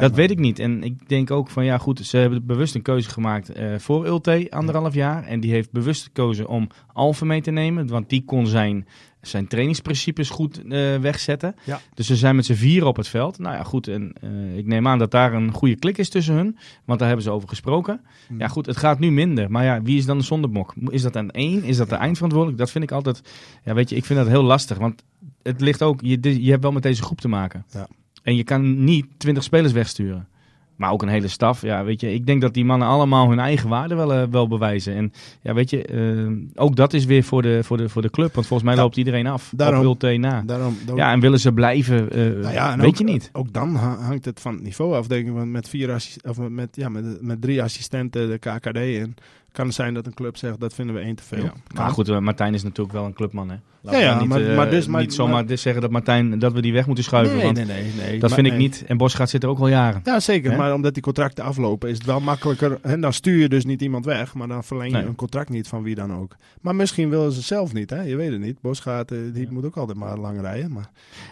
[0.00, 0.58] dat, weet ik niet.
[0.58, 4.06] En ik denk ook van ja, goed, ze hebben bewust een keuze gemaakt eh, voor
[4.06, 5.24] Ulte anderhalf jaar.
[5.24, 7.86] En die heeft bewust gekozen om Alphen mee te nemen.
[7.86, 8.86] Want die kon zijn,
[9.28, 11.54] zijn trainingsprincipes goed eh, wegzetten.
[11.64, 11.80] Ja.
[11.94, 13.38] Dus ze zijn met z'n vier op het veld.
[13.38, 13.88] Nou ja, goed.
[13.88, 16.58] En eh, ik neem aan dat daar een goede klik is tussen hun.
[16.84, 18.00] Want daar hebben ze over gesproken.
[18.26, 18.38] Hmm.
[18.38, 19.50] Ja, goed, het gaat nu minder.
[19.50, 20.74] Maar ja, wie is dan de zondebok?
[20.88, 21.64] Is dat aan één?
[21.64, 22.60] Is dat de eindverantwoordelijk?
[22.60, 23.22] Dat vind ik altijd.
[23.64, 24.78] Ja, weet je, ik vind dat heel lastig.
[24.78, 25.02] Want
[25.42, 26.00] het ligt ook.
[26.00, 27.64] Je, je hebt wel met deze groep te maken.
[27.70, 27.88] Ja.
[28.22, 30.28] En je kan niet twintig spelers wegsturen.
[30.76, 31.62] Maar ook een hele staf.
[31.62, 34.48] Ja, weet je, ik denk dat die mannen allemaal hun eigen waarde wel, eh, wel
[34.48, 34.94] bewijzen.
[34.94, 35.12] En
[35.42, 38.34] ja, weet je, eh, ook dat is weer voor de, voor de, voor de club.
[38.34, 39.52] Want volgens mij loopt iedereen af.
[39.56, 39.86] daarom.
[39.86, 40.08] Op na.
[40.18, 42.10] Daarom, daarom- Ja, en willen ze blijven?
[42.10, 43.30] eh, Nou ja, en weet ook, je niet.
[43.32, 45.32] Ook dan ha- hangt het van het niveau af, denk ik.
[45.32, 45.94] Want met, vier
[46.28, 49.14] of met, ja, met, met drie assistenten de KKD in,
[49.56, 51.42] kan het zijn dat een club zegt dat vinden we één te veel.
[51.44, 51.52] Ja.
[51.74, 53.56] Maar goed, eh, Martijn is natuurlijk wel een clubman, hè?
[53.90, 56.60] Ja, niet, maar- eh, maar dus- maar- niet zomaar dit zeggen dat Martijn dat we
[56.62, 57.34] die weg moeten schuiven.
[57.36, 58.18] nee, want nee, nee, nee.
[58.20, 58.84] dat vind ik niet.
[58.86, 60.00] En Bosgaard zit er ook al jaren.
[60.04, 60.50] Ja, zeker.
[60.50, 60.56] Hè?
[60.56, 62.78] Maar omdat die contracten aflopen, is het wel makkelijker.
[62.82, 65.06] En dan stuur je dus niet iemand weg, maar dan verleng je Nee.
[65.06, 66.36] een contract niet van wie dan ook.
[66.60, 68.02] Maar misschien willen ze zelf niet, hè?
[68.02, 68.60] Je weet het niet.
[68.60, 69.52] Bosgaard, eh, die Ja.
[69.52, 70.72] moet ook altijd maar lang rijden.
[70.72, 70.90] Maar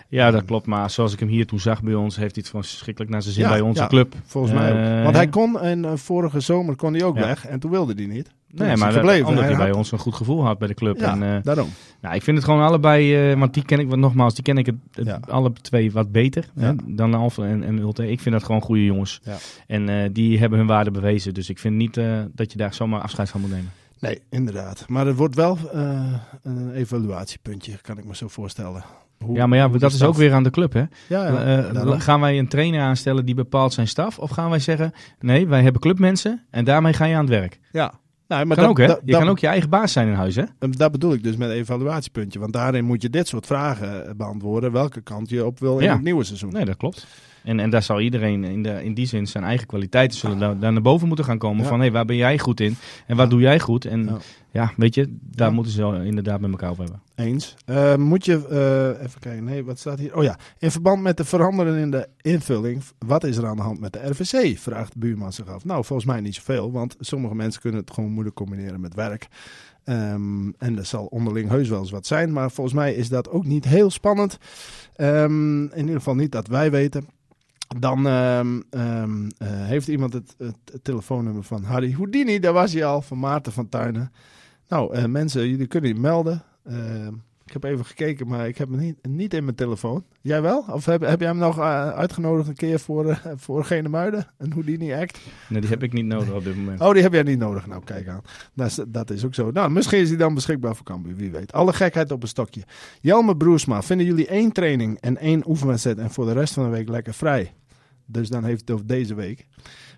[0.09, 0.67] Ja, dat klopt.
[0.67, 3.23] Maar zoals ik hem hier toen zag bij ons, heeft hij het gewoon verschrikkelijk naar
[3.23, 4.15] zijn zin Ja, bij onze club.
[4.25, 5.03] volgens mij ook.
[5.03, 7.47] Want hij kon, en vorige zomer kon hij ook weg.
[7.47, 8.14] En toen wilde hij niet.
[8.23, 9.27] Toen Nee, maar gebleven.
[9.29, 10.99] omdat hij bij ons een goed gevoel had bij de club.
[10.99, 11.69] Ja, En, eh, daarom.
[12.01, 14.59] nou, ik vind het gewoon allebei, eh, want die ken ik, wat nogmaals, die ken
[14.59, 15.19] ik het, het Ja.
[15.29, 18.11] alle twee wat beter hè, dan Alphen en, en Ulte.
[18.11, 19.21] Ik vind dat gewoon goede jongens.
[19.25, 19.37] Ja.
[19.67, 21.35] En eh, die hebben hun waarde bewezen.
[21.35, 21.95] Dus ik vind niet
[22.35, 23.71] dat je daar zomaar afscheid van moet nemen.
[24.01, 24.85] Nee, inderdaad.
[24.89, 25.59] Maar het wordt wel
[26.43, 28.85] een evaluatiepuntje, kan ik me zo voorstellen.
[29.25, 30.83] Hoe- Ja, maar ja, dat is ook weer aan de club, hè?
[31.09, 34.19] Ja, ja, gaan wij een trainer aanstellen die bepaalt zijn staf?
[34.19, 37.61] Of gaan wij zeggen, nee, wij hebben clubmensen en daarmee ga je aan het werk?
[37.73, 37.93] ja.
[38.29, 38.87] Nou, maar kan dat- ook, hè?
[38.87, 40.43] dat- je dat- kan ook je eigen baas zijn in huis, hè?
[40.59, 42.39] En Dat bedoel ik dus met evaluatiepuntje.
[42.39, 44.73] Want daarin moet je dit soort vragen eh, beantwoorden.
[44.73, 45.93] Welke kant je op wil in Ja.
[45.93, 46.53] het nieuwe seizoen.
[46.53, 47.07] Nee, dat klopt.
[47.45, 50.59] En, en daar zal iedereen in, de, in die zin zijn eigen kwaliteiten zullen daar,
[50.59, 51.63] daar naar boven moeten gaan komen.
[51.63, 51.69] Ja.
[51.69, 52.77] Van, hé, waar ben jij goed in?
[53.07, 53.85] En wat doe jij goed?
[53.85, 54.09] En
[54.55, 55.55] ja, weet je, daar Ja.
[55.55, 57.03] moeten ze wel inderdaad met elkaar over hebben.
[57.15, 57.55] Eens.
[57.65, 60.17] Eh, moet je, eh, even kijken, nee, wat staat hier?
[60.17, 63.63] Oh ja, in verband met de veranderingen in de invulling, wat is er aan de
[63.63, 64.59] hand met de RVC?
[64.59, 65.65] Vraagt de buurman zich af.
[65.65, 69.29] Nou, volgens mij niet zoveel, want sommige mensen kunnen het gewoon moeilijk combineren met werk.
[69.85, 73.29] Ehm, en er zal onderling heus wel eens wat zijn, maar volgens mij is dat
[73.31, 74.39] ook niet heel spannend.
[74.97, 77.07] Ehm, in ieder geval niet dat wij weten.
[77.79, 78.89] Dan ehm, eh,
[79.49, 83.69] heeft iemand het, het telefoonnummer van Harry Houdini, daar was hij al, van Maarten van
[83.69, 84.13] Tuinen.
[84.69, 86.43] Nou, eh, mensen, jullie kunnen je melden.
[86.65, 87.15] Ehm,
[87.47, 90.05] ik heb even gekeken, maar ik heb hem niet, niet in mijn telefoon.
[90.21, 90.65] Jij wel?
[90.71, 94.27] Of heb, heb jij hem nog eh, uitgenodigd een keer voor, eh voor Gene Muiden?
[94.39, 95.21] Een Houdini-act?
[95.49, 96.81] Nee, die heb ik niet nodig op dit moment.
[96.81, 97.67] Oh, die heb jij niet nodig.
[97.67, 98.21] Nou, kijk aan.
[98.55, 99.51] Dat is, dat is ook zo.
[99.51, 101.53] Nou, misschien is hij dan beschikbaar voor Cambuur, wie weet.
[101.53, 102.63] Alle gekheid op een stokje.
[103.01, 106.71] Jelme Broersma, vinden jullie één training en één oefenwedstrijd en voor de rest van de
[106.71, 107.55] week lekker vrij?
[108.07, 109.47] Dus dan heeft het over deze week.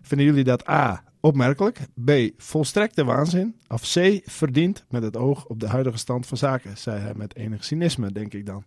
[0.03, 1.79] Vinden jullie dat A, Opmerkelijk.
[2.05, 2.11] B.
[2.37, 3.57] Volstrekte waanzin.
[3.69, 4.21] Of C.
[4.25, 8.13] Verdiend met het oog op de huidige stand van zaken, zei hij met enig cynisme,
[8.13, 8.65] denk ik dan.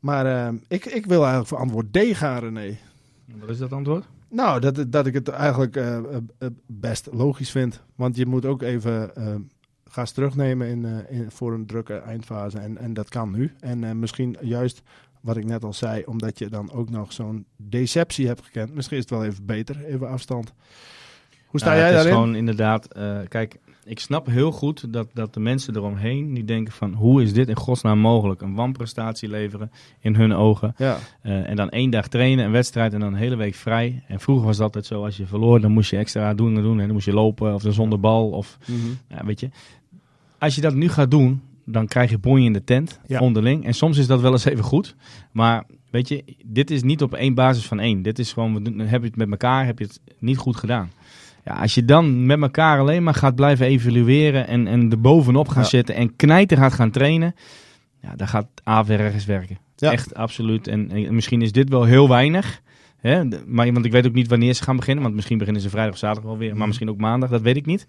[0.00, 2.76] Maar uh, ik, ik wil eigenlijk voor antwoord D gaan, René.
[3.24, 4.08] Wat is dat antwoord?
[4.28, 5.98] Nou, dat, dat ik het eigenlijk uh,
[6.66, 7.82] best logisch vind.
[7.94, 9.10] Want je moet ook even
[9.84, 12.58] gas terugnemen in, in, voor een drukke eindfase.
[12.58, 13.52] En, en dat kan nu.
[13.60, 14.82] En misschien juist
[15.20, 18.74] wat ik net al zei, omdat je dan ook nog zo'n deceptie hebt gekend.
[18.74, 20.52] Misschien is het wel even beter, even afstand.
[21.54, 22.12] Hoe sta Nou, jij het daarin?
[22.12, 26.44] is gewoon inderdaad, eh, kijk, ik snap heel goed dat, dat de mensen eromheen die
[26.44, 28.40] denken van hoe is dit in godsnaam mogelijk?
[28.42, 30.74] Een wanprestatie leveren in hun ogen.
[30.76, 34.02] Ja, Eh, en dan één dag trainen, een wedstrijd en dan een hele week vrij.
[34.08, 36.62] En vroeger was het altijd zo, als je verloor, dan moest je extra doen en
[36.62, 36.78] doen.
[36.78, 38.30] En dan moest je lopen of dan zonder bal.
[38.30, 38.78] Of, Mhm.
[39.08, 39.50] ja, weet je.
[40.38, 43.20] Als je dat nu gaat doen, dan krijg je bonje in de tent, Ja.
[43.20, 43.64] onderling.
[43.64, 44.96] En soms is dat wel eens even goed.
[45.32, 48.02] Maar weet je, dit is niet op één basis van één.
[48.02, 50.90] Dit is gewoon, heb je het met elkaar, heb je het niet goed gedaan.
[51.44, 55.48] Ja, als je dan met elkaar alleen maar gaat blijven evalueren en, en er bovenop
[55.48, 55.68] gaan Ja.
[55.68, 57.34] zitten en knijten gaat gaan trainen,
[58.00, 59.58] ja, dan gaat averechts werken.
[59.76, 59.92] Ja.
[59.92, 60.68] Echt, absoluut.
[60.68, 62.62] En, en misschien is dit wel heel weinig.
[62.98, 63.24] Hè?
[63.46, 65.02] Maar, want ik weet ook niet wanneer ze gaan beginnen.
[65.02, 66.48] Want misschien beginnen ze vrijdag of zaterdag wel weer.
[66.48, 66.58] Mhm.
[66.58, 67.86] Maar misschien ook maandag, dat weet ik niet.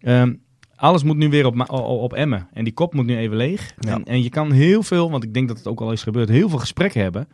[0.00, 0.34] Ehm,
[0.76, 2.48] alles moet nu weer op, op emmen.
[2.52, 3.74] En die kop moet nu even leeg.
[3.78, 3.92] Ja.
[3.94, 6.28] En, en je kan heel veel, want ik denk dat het ook al is gebeurd,
[6.28, 7.28] heel veel gesprekken hebben.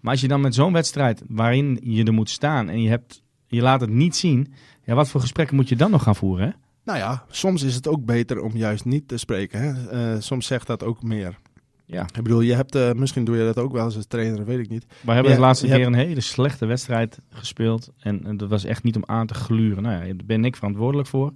[0.00, 3.22] Maar als je dan met zo'n wedstrijd waarin je er moet staan en je, hebt,
[3.46, 4.52] je laat het niet zien.
[4.84, 6.46] Ja, wat voor gesprekken moet je dan nog gaan voeren?
[6.46, 6.52] Hè?
[6.84, 9.60] Nou ja, soms is het ook beter om juist niet te spreken.
[9.60, 9.90] Hè?
[10.14, 11.38] Eh, soms zegt dat ook meer.
[11.86, 12.02] Ja.
[12.02, 14.58] Ik bedoel, je hebt, eh, misschien doe je dat ook wel eens als trainer, weet
[14.58, 14.86] ik niet.
[15.00, 17.90] We hebben de laatste keer hebt- een hele slechte wedstrijd gespeeld.
[17.98, 19.82] En, en dat was echt niet om aan te gluren.
[19.82, 21.32] Nou ja, daar ben ik verantwoordelijk voor.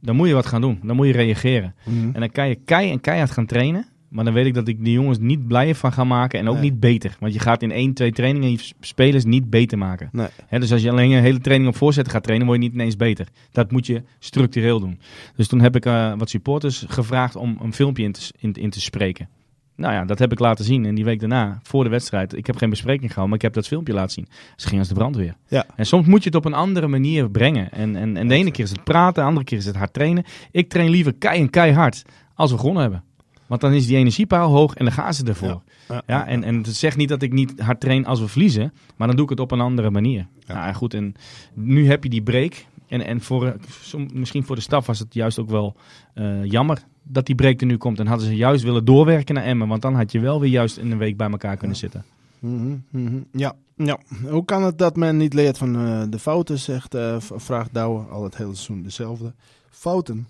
[0.00, 0.80] Dan moet je wat gaan doen.
[0.82, 1.74] Dan moet je reageren.
[1.84, 3.86] En dan kan je kei en keihard gaan trainen.
[4.10, 6.38] Maar dan weet ik dat ik die jongens niet blijer van ga maken.
[6.38, 6.62] En ook Nee.
[6.62, 7.16] niet beter.
[7.20, 10.08] Want je gaat in één, twee trainingen je spelers niet beter maken.
[10.12, 10.26] Nee.
[10.46, 12.74] Hè, dus als je alleen een hele training op voorzetten gaat trainen, word je niet
[12.74, 13.26] ineens beter.
[13.52, 15.00] Dat moet je structureel doen.
[15.36, 18.70] Dus toen heb ik eh, wat supporters gevraagd om een filmpje in te, in, in
[18.70, 19.28] te spreken.
[19.76, 20.84] Nou ja, dat heb ik laten zien.
[20.86, 23.52] En die week daarna, voor de wedstrijd, ik heb geen bespreking gehouden, maar ik heb
[23.52, 24.26] dat filmpje laten zien.
[24.56, 25.34] Ze gingen als de brandweer.
[25.48, 25.64] Ja.
[25.76, 27.70] En soms moet je het op een andere manier brengen.
[27.72, 29.92] En, en, en de ene keer is het praten, de andere keer is het hard
[29.92, 30.24] trainen.
[30.50, 32.02] Ik train liever kei en keihard
[32.34, 33.02] als we gewonnen hebben.
[33.50, 35.62] Want dan is die energiepaal hoog en dan gaan ze ervoor.
[35.88, 36.02] Ja.
[36.06, 39.06] Ja, en, en het zegt niet dat ik niet hard train als we verliezen, maar
[39.06, 40.26] dan doe ik het op een andere manier.
[40.46, 40.54] Ja.
[40.54, 41.14] Nou goed, en
[41.54, 42.64] nu heb je die break.
[42.88, 45.76] En, en voor, eh, misschien voor de staf was het juist ook wel
[46.14, 47.98] eh, jammer dat die break er nu komt.
[47.98, 50.76] En hadden ze juist willen doorwerken naar Emmen, want dan had je wel weer juist
[50.76, 51.82] in een week bij elkaar kunnen Ja.
[51.82, 52.04] zitten.
[52.38, 53.20] Mhm, mhm.
[53.32, 53.54] Ja.
[53.76, 53.98] ja.
[54.30, 58.04] Hoe kan het dat men niet leert van eh, de fouten, zegt, v- vraagt Douwe.
[58.10, 59.34] Al het hele seizoen dezelfde.
[59.70, 60.26] Fouten.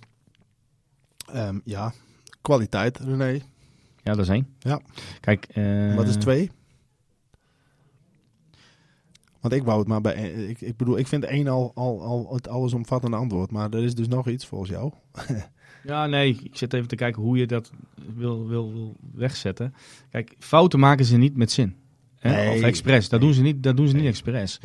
[1.32, 1.92] Ehm, ja.
[2.42, 3.32] Kwaliteit, René.
[4.02, 4.46] Ja, dat is één.
[4.58, 4.80] Ja.
[5.20, 6.50] Kijk, eh, Wat is twee?
[9.40, 10.14] Want ik wou het maar bij...
[10.32, 13.50] Ik, ik bedoel, ik vind één al, al, al het allesomvattende antwoord.
[13.50, 14.92] Maar er is dus nog iets volgens jou.
[15.84, 17.70] Ja, nee, ik zit even te kijken hoe je dat
[18.16, 19.74] wil, wil, wil wegzetten.
[20.10, 21.76] Kijk, fouten maken ze niet met zin.
[22.18, 22.30] Hè?
[22.30, 22.56] Nee.
[22.56, 23.08] Of expres.
[23.08, 23.28] Dat Nee.
[23.28, 24.60] doen ze niet, dat doen ze niet expres.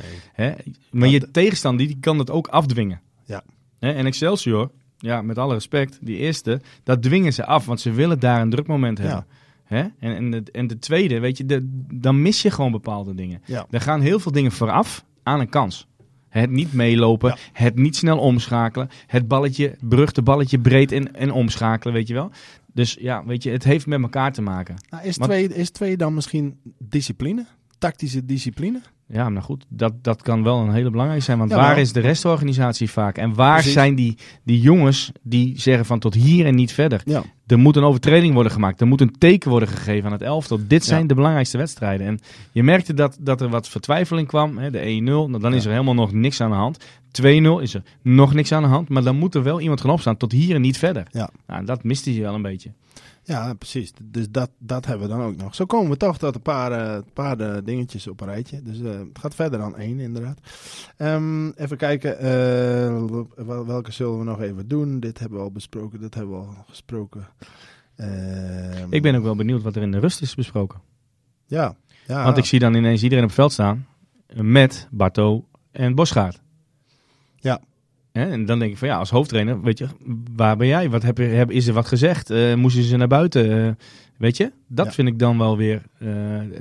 [0.92, 3.02] Maar je de- tegenstander die kan dat ook afdwingen.
[3.26, 3.44] Ja.
[3.80, 3.92] Hè?
[3.92, 4.72] En Excelsior,
[5.06, 8.50] ja, met alle respect, die eerste, dat dwingen ze af, want ze willen daar een
[8.50, 9.26] drukmoment hebben.
[9.64, 9.80] Hè?
[10.00, 11.60] En, en, de, en de tweede, weet je, de,
[11.94, 13.42] dan mis je gewoon bepaalde dingen.
[13.46, 13.66] Ja.
[13.70, 15.88] Er gaan heel veel dingen vooraf aan een kans.
[16.30, 17.38] Het niet meelopen, Ja.
[17.54, 22.14] het niet snel omschakelen, het balletje, het beruchte balletje breed en, en omschakelen, weet je
[22.14, 22.32] wel.
[22.74, 24.76] Dus ja, weet je, het heeft met elkaar te maken.
[24.90, 27.46] Nou, is, twee, is twee dan misschien discipline?
[27.78, 28.82] Tactische discipline?
[29.08, 31.38] Ja, maar goed, dat, dat kan wel een hele belangrijke zijn.
[31.38, 33.18] Want waar is de restorganisatie vaak?
[33.18, 33.74] En waar Precies.
[33.74, 37.02] zijn die, die jongens die zeggen van tot hier en niet verder?
[37.06, 37.24] Ja.
[37.48, 38.82] Er moet een overtreding worden gemaakt.
[38.82, 40.60] Er moet een teken worden gegeven aan het elftal.
[40.68, 41.08] Dit zijn Ja.
[41.08, 42.08] de belangrijkste wedstrijden.
[42.08, 42.20] En
[42.52, 44.58] je merkte dat, dat er wat vertwijfeling kwam.
[44.58, 46.78] Hè, de 1-0, nou, dan is er helemaal nog niks aan de hand.
[47.22, 48.90] 2-0 is er nog niks aan de hand.
[48.90, 51.08] Maar dan moet er wel iemand gaan opstaan tot hier en niet verder.
[51.12, 51.30] Ja.
[51.48, 52.72] Nou, dat miste je wel een beetje.
[53.28, 53.94] Ja, precies.
[54.04, 55.56] Dus dat, dat hebben we dan ook nog.
[55.56, 58.62] Zo komen we toch tot een paar, eh, paar eh, dingetjes op een rijtje.
[58.62, 60.40] Dus eh, het gaat verder dan één, inderdaad.
[60.98, 62.18] Ehm, even kijken.
[63.46, 65.00] wel- welke zullen we nog even doen?
[65.00, 66.00] Dit hebben we al besproken.
[66.00, 67.28] Dit hebben we al gesproken.
[67.96, 70.80] Ehm, Ik ben ook wel benieuwd wat er in de rust is besproken.
[71.46, 71.76] Ja.
[72.08, 72.24] ja.
[72.24, 73.88] Want ik zie dan ineens iedereen op het veld staan.
[74.34, 76.42] Met Barto en Bosgaard.
[77.36, 77.62] Ja.
[78.16, 79.88] Hè, En dan denk ik van ja, als hoofdtrainer, weet je,
[80.36, 80.90] waar ben jij?
[80.90, 82.30] Wat heb je, heb, is er wat gezegd?
[82.30, 83.66] Eh, moesten ze naar buiten?
[83.68, 83.72] Eh,
[84.18, 84.92] weet je, dat Ja.
[84.92, 86.08] vind ik dan wel weer eh,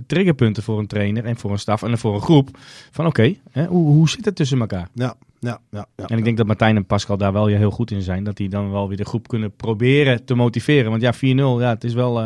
[0.07, 2.49] triggerpunten voor een trainer en voor een staf en voor een groep.
[2.91, 4.89] Van oké, hoe, hoe zit het tussen elkaar?
[4.95, 5.87] Ja, ja, ja.
[5.97, 6.07] ja.
[6.07, 8.25] En ik denk dat Martijn en Pascal daar wel heel goed in zijn.
[8.25, 10.91] Dat die dan wel weer de groep kunnen proberen te motiveren.
[10.91, 11.17] Want ja, 4-0,
[11.61, 12.17] ja, het is wel...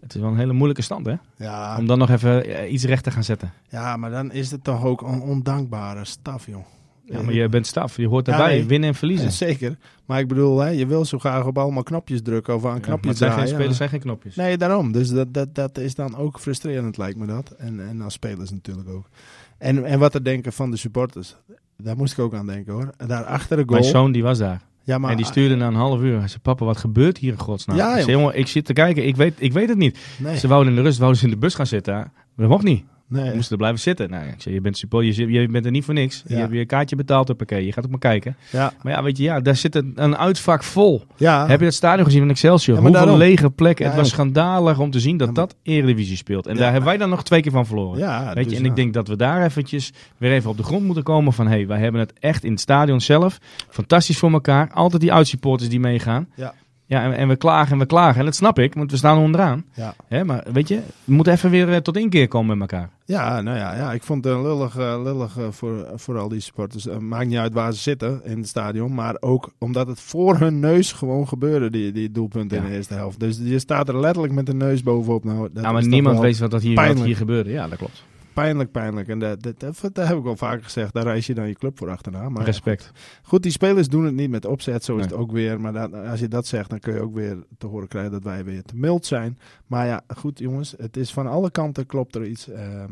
[0.00, 1.14] het is wel een hele moeilijke stand, hè?
[1.36, 3.52] Ja, Om dan nog even iets recht te gaan zetten.
[3.68, 6.64] ja, maar dan is het toch ook een ondankbare staf, joh.
[7.10, 8.64] Ja, maar je bent staf, je hoort daarbij, nee.
[8.64, 9.26] winnen en verliezen.
[9.26, 9.76] Ja, zeker.
[10.06, 12.80] Maar ik bedoel, hè, je wil zo graag op allemaal knopjes drukken of aan Ja,
[12.80, 13.54] knopjes zijn geen draaien.
[13.56, 14.34] spelers, zijn geen knopjes.
[14.36, 14.92] Nee, daarom.
[14.92, 17.50] Dus dat, dat, dat is dan ook frustrerend, lijkt me dat.
[17.50, 19.08] En, en als spelers natuurlijk ook.
[19.58, 21.36] En, en wat er denken van de supporters.
[21.76, 22.90] Daar moest ik ook aan denken hoor.
[23.06, 23.80] Daar achter de goal.
[23.80, 24.60] Mijn zoon die was daar.
[24.84, 26.18] ja, maar, en die stuurde na een half uur.
[26.18, 27.76] Hij zei, papa, wat gebeurt hier in godsnaam?
[27.76, 29.06] Ja, ik zei, jongen, ik zit te kijken.
[29.06, 29.98] Ik weet, ik weet het niet.
[30.18, 31.94] Nee, Ze wouden in de rust, wouden ze in de bus gaan zitten.
[31.94, 32.84] Maar dat mocht niet.
[33.10, 33.28] Nee.
[33.28, 34.10] We moesten er blijven zitten.
[34.10, 36.22] Nou, ik zei, je bent supporter, je, je bent er niet voor niks.
[36.26, 36.34] Ja.
[36.34, 37.64] Je hebt je kaartje betaald, hoppakee.
[37.66, 38.36] Je gaat ook maar kijken.
[38.52, 41.04] Ja, Maar ja, weet je, ja, daar zit een, een uitvak vol.
[41.16, 41.46] ja.
[41.46, 42.76] Heb je het stadion gezien van Excelsior?
[42.76, 43.18] Ja, Hoeveel daarom.
[43.18, 43.86] lege plekken.
[43.86, 46.46] Het was schandalig om te zien dat dat Eredivisie speelt.
[46.46, 47.98] En daar hebben wij dan nog twee keer van verloren.
[47.98, 48.70] ja, Weet dus je, en ja.
[48.70, 51.46] ik denk dat we daar eventjes weer even op de grond moeten komen van...
[51.46, 53.38] hé, hey, wij hebben het echt in het stadion zelf
[53.68, 54.70] fantastisch voor elkaar.
[54.72, 56.28] Altijd die uitsupporters die meegaan.
[56.36, 56.54] Ja.
[56.90, 58.18] Ja, en, en we klagen en we klagen.
[58.18, 59.64] En dat snap ik, want we staan onderaan.
[59.74, 59.94] Ja.
[60.08, 62.90] Hè, maar weet je, we moeten even weer eh, tot inkeer komen met elkaar.
[63.04, 66.28] Ja, nou ja, ja, ik vond het een lullig, eh, lullig eh, voor, voor al
[66.28, 66.86] die supporters.
[66.98, 68.94] Maakt niet uit waar ze zitten in het stadion.
[68.94, 72.68] Maar ook omdat het voor hun neus gewoon gebeurde, die, die doelpunten in Ja.
[72.68, 73.20] de eerste helft.
[73.20, 75.24] Dus je staat er letterlijk met de neus bovenop.
[75.24, 77.50] Nou, dat nou, maar niemand weet wat, dat hier, wat hier gebeurde.
[77.50, 78.04] Ja, dat klopt.
[78.34, 79.08] Pijnlijk, pijnlijk.
[79.08, 80.92] En dat, dat, dat, dat heb ik al vaker gezegd.
[80.94, 82.28] Daar reis je dan je club voor achterna.
[82.28, 82.92] Maar Respect.
[83.22, 84.84] goed, die spelers doen het niet met opzet.
[84.84, 85.60] Zo is het ook weer.
[85.60, 88.22] Maar dat, als je dat zegt, dan kun je ook weer te horen krijgen dat
[88.24, 89.38] wij weer te mild zijn.
[89.66, 90.74] Maar ja, goed jongens.
[90.78, 92.48] Het is van alle kanten klopt er iets.
[92.48, 92.88] eh, eh,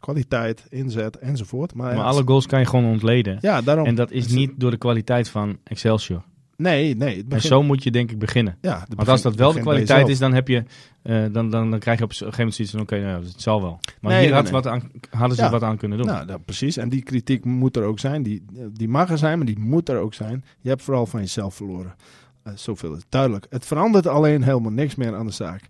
[0.00, 1.74] kwaliteit, inzet enzovoort.
[1.74, 3.38] Maar, Maar ja, alle goals kan je gewoon ontleden.
[3.40, 3.86] Ja, daarom.
[3.86, 6.22] En dat is niet door de kwaliteit van Excelsior.
[6.56, 7.24] Nee, nee.
[7.28, 8.56] En zo moet je denk ik beginnen.
[8.60, 10.64] ja, Want als dat wel de kwaliteit is, dan, heb je,
[11.02, 13.40] eh, dan, dan, dan krijg je op een gegeven moment zoiets van, oké, nou, het
[13.40, 13.80] zal wel.
[14.00, 14.52] Maar Nee, hier nee, had nee.
[14.52, 15.50] Wat aan, hadden ze Ja.
[15.50, 16.06] wat aan kunnen doen.
[16.06, 16.76] Nou, dat, precies.
[16.76, 18.22] En die kritiek moet er ook zijn.
[18.22, 20.44] Die, die mag er zijn, maar die moet er ook zijn.
[20.60, 21.94] Je hebt vooral van jezelf verloren.
[22.42, 23.46] Eh, zoveel is duidelijk.
[23.50, 25.62] Het verandert alleen helemaal niks meer aan de zaak.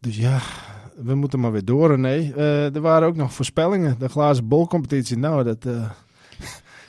[0.00, 0.38] Dus ja,
[0.96, 2.32] we moeten maar weer door, René.
[2.36, 3.96] Eh, er waren ook nog voorspellingen.
[3.98, 5.18] De glazen bolcompetitie.
[5.18, 5.66] Nou, dat...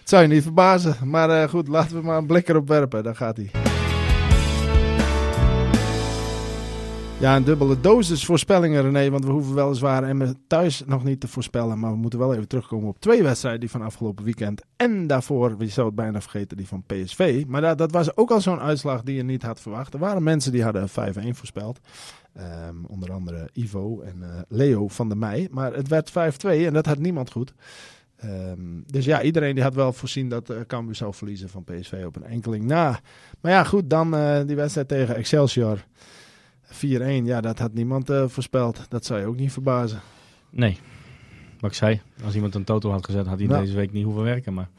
[0.01, 0.95] het zou je niet verbazen.
[1.03, 3.03] Maar eh, goed, laten we maar een blik erop werpen.
[3.03, 3.51] Daar gaat hij.
[7.19, 9.09] Ja, een dubbele dosis voorspellingen, René.
[9.09, 11.79] Want we hoeven weliswaar en thuis nog niet te voorspellen.
[11.79, 14.61] Maar we moeten wel even terugkomen op twee wedstrijden die van afgelopen weekend.
[14.75, 17.43] En daarvoor, je zou het bijna vergeten, die van PSV.
[17.47, 19.93] Maar dat, dat was ook al zo'n uitslag die je niet had verwacht.
[19.93, 20.93] Er waren mensen die hadden 5-1
[21.31, 21.79] voorspeld.
[22.33, 25.47] Ehm, onder andere Ivo en eh, Leo van der Meij.
[25.51, 26.13] Maar het werd 5-2
[26.65, 27.53] en dat had niemand goed.
[28.21, 32.03] Ehm, dus ja, iedereen die had wel voorzien dat uh, Cambuur zou verliezen van PSV
[32.05, 32.99] op een enkeling na.
[33.41, 35.83] Maar ja, goed, dan eh, die wedstrijd tegen Excelsior.
[36.71, 36.73] 4-1,
[37.23, 38.85] ja, dat had niemand eh, voorspeld.
[38.89, 39.99] Dat zou je ook niet verbazen.
[40.49, 40.77] Nee,
[41.59, 42.01] wat ik zei.
[42.23, 43.61] Als iemand een toto had gezet, had hij Nou.
[43.61, 44.53] deze week niet hoeven werken.
[44.53, 44.69] Maar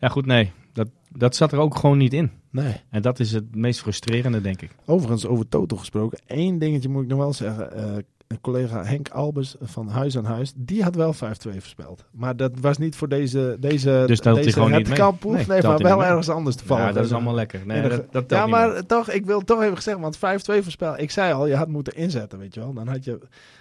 [0.00, 0.52] ja, goed, nee.
[0.72, 2.30] Dat, dat zat er ook gewoon niet in.
[2.50, 2.74] Nee.
[2.90, 4.70] En dat is het meest frustrerende, denk ik.
[4.84, 6.18] Overigens, over Toto gesproken.
[6.26, 8.04] Eén dingetje moet ik nog wel zeggen.
[8.30, 12.04] Een collega Henk Albers van Huis aan Huis, die had wel 5-2 voorspeld.
[12.10, 14.98] Maar dat was niet voor deze, deze, Dus telt hij deze gewoon niet mee.
[14.98, 15.34] handicapproef.
[15.46, 16.06] Nee, Nee, maar wel mee.
[16.06, 16.84] ergens anders te vallen.
[16.86, 17.60] Ja, dat is allemaal lekker.
[17.66, 18.86] Nee, dat, dat telt ja, maar mee.
[18.86, 20.20] toch, ik wil toch even zeggen, want 5-2
[20.62, 20.98] voorspel.
[20.98, 22.72] Ik zei al, je had moeten inzetten, weet je wel.
[22.72, 23.18] Dan had je,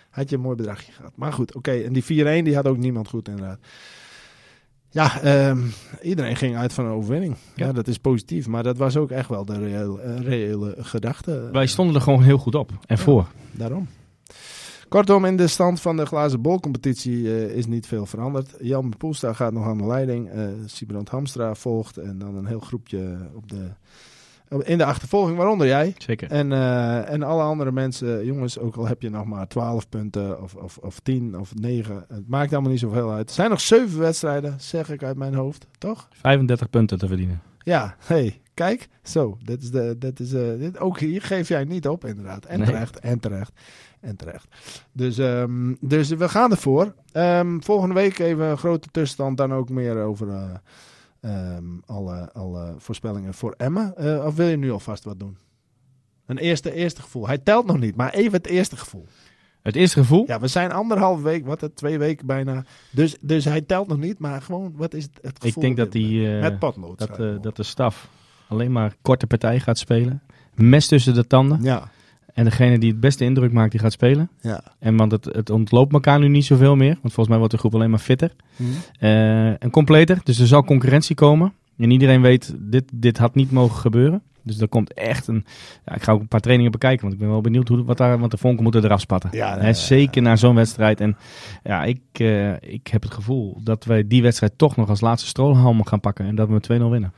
[0.09, 1.11] had je een mooi bedragje gehad.
[1.15, 1.72] Maar goed, oké.
[1.72, 2.07] En die 4-1,
[2.43, 3.59] die had ook niemand goed inderdaad.
[4.89, 5.59] Ja, ehm,
[6.01, 7.36] iedereen ging uit van een overwinning.
[7.55, 7.65] Ja.
[7.65, 7.72] Ja.
[7.72, 8.47] dat is positief.
[8.47, 11.49] Maar dat was ook echt wel de reële, eh, reële gedachte.
[11.51, 12.97] Wij stonden er gewoon heel goed op en Ja.
[12.97, 13.28] voor.
[13.51, 13.88] Daarom.
[14.90, 18.56] Kortom, in de stand van de glazen bolcompetitie eh, is niet veel veranderd.
[18.62, 20.30] Jan Poelstra gaat nog aan de leiding.
[20.30, 21.98] eh Sibrand Hamstra volgt.
[21.98, 23.70] En dan een heel groepje op de,
[24.50, 25.96] op- in de achtervolging, waaronder jij.
[25.98, 26.32] Zeker.
[26.32, 30.42] En, eh, en alle andere mensen, jongens, ook al heb je nog maar 12 punten
[30.42, 32.06] of, of, of 10 of 9.
[32.08, 33.30] Het maakt allemaal niet zoveel uit.
[33.30, 36.08] Er zijn nog 7 wedstrijden, zeg ik uit mijn hoofd, toch?
[36.12, 37.42] 35 punten te verdienen.
[37.64, 38.88] Ja, hey, kijk.
[39.04, 42.46] Zo, dit is de, dit is, eh, dit, ook hier geef jij niet op, inderdaad.
[42.46, 42.68] En Nee.
[42.68, 43.52] terecht, en terecht,
[44.00, 44.47] en terecht.
[44.91, 46.93] Dus, ehm, dus we gaan ervoor.
[47.12, 50.50] Ehm, volgende week even een grote tussenstand, dan ook meer over eh,
[51.20, 53.93] ehm, alle, alle voorspellingen voor Emma.
[53.95, 55.38] Eh, of wil je nu alvast wat doen?
[56.26, 57.28] Een eerste, eerste gevoel.
[57.28, 59.06] Hij telt nog niet, maar even het eerste gevoel.
[59.62, 60.24] Het eerste gevoel?
[60.28, 62.64] Ja, we zijn anderhalve week, wat het, twee weken bijna.
[62.91, 65.54] Dus, dus hij telt nog niet, maar gewoon, wat is het, het gevoel?
[65.54, 66.97] ik denk dat, die, eh, Met potlood.
[66.97, 68.10] dat, dat de staf
[68.47, 70.22] alleen maar korte partij gaat spelen.
[70.56, 71.62] Mes tussen de tanden.
[71.62, 71.91] Ja,
[72.34, 74.30] En degene die het beste indruk maakt, die gaat spelen.
[74.42, 74.64] ja.
[74.80, 76.94] En want het, het ontloopt elkaar nu niet zoveel meer.
[77.02, 78.32] Want volgens mij wordt de groep alleen maar fitter.
[78.56, 78.64] Hm.
[79.00, 80.20] Eh, en completer.
[80.24, 81.54] Dus er zal concurrentie komen.
[81.78, 84.22] En iedereen weet, dit, dit had niet mogen gebeuren.
[84.44, 85.46] Dus er komt echt een...
[85.86, 87.02] Ja, ik ga ook een paar trainingen bekijken.
[87.02, 88.20] Want ik ben wel benieuwd hoe, wat daar...
[88.20, 89.30] Want de vonken moeten eraf spatten.
[89.34, 91.02] Ja, zeker na zo'n wedstrijd.
[91.02, 91.18] En
[91.64, 95.28] ja, ik, eh, ik heb het gevoel dat wij die wedstrijd toch nog als laatste
[95.28, 96.26] strohalm gaan pakken.
[96.26, 97.14] En dat we met 2-0 winnen.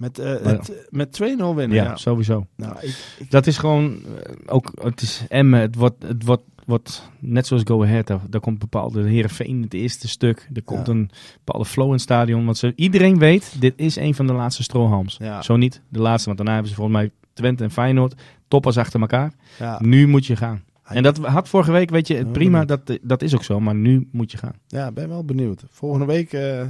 [0.00, 1.76] Met, eh, Maar- het- met 2-0 winnen.
[1.76, 1.96] Ja, Ja.
[1.96, 2.46] sowieso.
[2.56, 3.92] Nou, ik, ik- Dat is gewoon
[4.24, 8.20] eh, ook, het is Emmen, het wordt, het wordt, wordt net zoals Go Ahead, daar,
[8.30, 10.92] daar komt bepaalde Heerenveen het eerste stuk, er komt Ja.
[10.92, 11.10] een
[11.44, 14.62] bepaalde flow in het stadion, want ze, iedereen weet, dit is een van de laatste
[14.62, 15.16] strohalms.
[15.18, 15.42] Ja.
[15.42, 18.14] Zo niet de laatste, want daarna hebben ze volgens mij Twente en Feyenoord,
[18.48, 19.32] toppers achter elkaar.
[19.78, 20.62] Nu moet je gaan.
[20.84, 24.08] En dat had vorige week, weet je, prima, dat, dat is ook zo, maar nu
[24.12, 24.54] moet je gaan.
[24.66, 25.64] ja, ben wel benieuwd.
[25.70, 26.62] Volgende week, eh,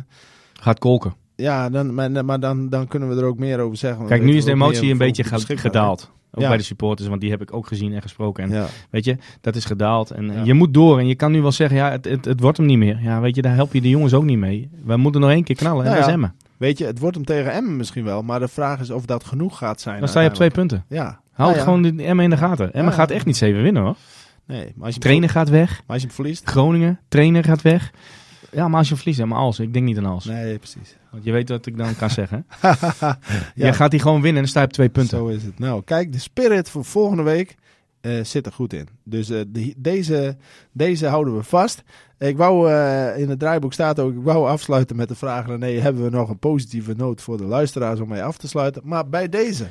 [0.52, 1.14] Gaat kolken.
[1.40, 4.06] Ja, dan, maar, maar dan, dan kunnen we er ook meer over zeggen.
[4.06, 6.10] Kijk, nu is de emotie een beetje gedaald.
[6.32, 6.48] Ook Ja.
[6.48, 8.44] bij de supporters, want die heb ik ook gezien en gesproken.
[8.44, 8.66] En Ja.
[8.90, 10.10] Weet je, dat is gedaald.
[10.10, 10.42] En Ja.
[10.44, 10.98] je moet door.
[10.98, 12.98] En je kan nu wel zeggen, ja, het, het, het wordt hem niet meer.
[13.02, 14.70] Ja, weet je, daar help je de jongens ook niet mee.
[14.84, 15.78] We moeten nog één keer knallen.
[15.84, 16.12] En Nou dat is.
[16.12, 16.34] Emmen.
[16.56, 19.24] Weet je, het wordt hem tegen Emmen misschien wel, maar de vraag is of dat
[19.24, 19.98] genoeg gaat zijn.
[19.98, 20.84] Dan sta je op twee punten.
[20.88, 21.20] Ja.
[21.32, 22.72] Houd gewoon de Emmen in de gaten.
[22.72, 23.96] Emmen gaat echt niet zeven winnen hoor.
[24.46, 25.70] Nee, maar als je, Trainer gaat weg.
[25.70, 26.48] maar als je hem verliest.
[26.48, 27.90] Groningen, trainer gaat weg.
[28.50, 29.58] Ja, maar als je verliest, maar als.
[29.58, 30.24] Ik denk niet aan als.
[30.24, 30.96] Nee, precies.
[31.10, 32.46] Want je weet wat ik dan kan zeggen.
[33.00, 33.18] ja,
[33.54, 35.18] Jij gaat die gewoon winnen en dan sta je op twee punten.
[35.18, 35.58] Zo is het.
[35.58, 37.56] Nou, kijk, de spirit voor volgende week
[38.00, 38.88] eh, zit er goed in.
[39.04, 39.40] Dus eh,
[39.76, 40.36] deze,
[40.72, 41.82] deze houden we vast.
[42.18, 45.80] Ik wou, eh, in het draaiboek staat ook, ik wou afsluiten met de vraag, René,
[45.80, 48.82] hebben we nog een positieve noot voor de luisteraars om mee af te sluiten?
[48.84, 49.66] Maar bij deze,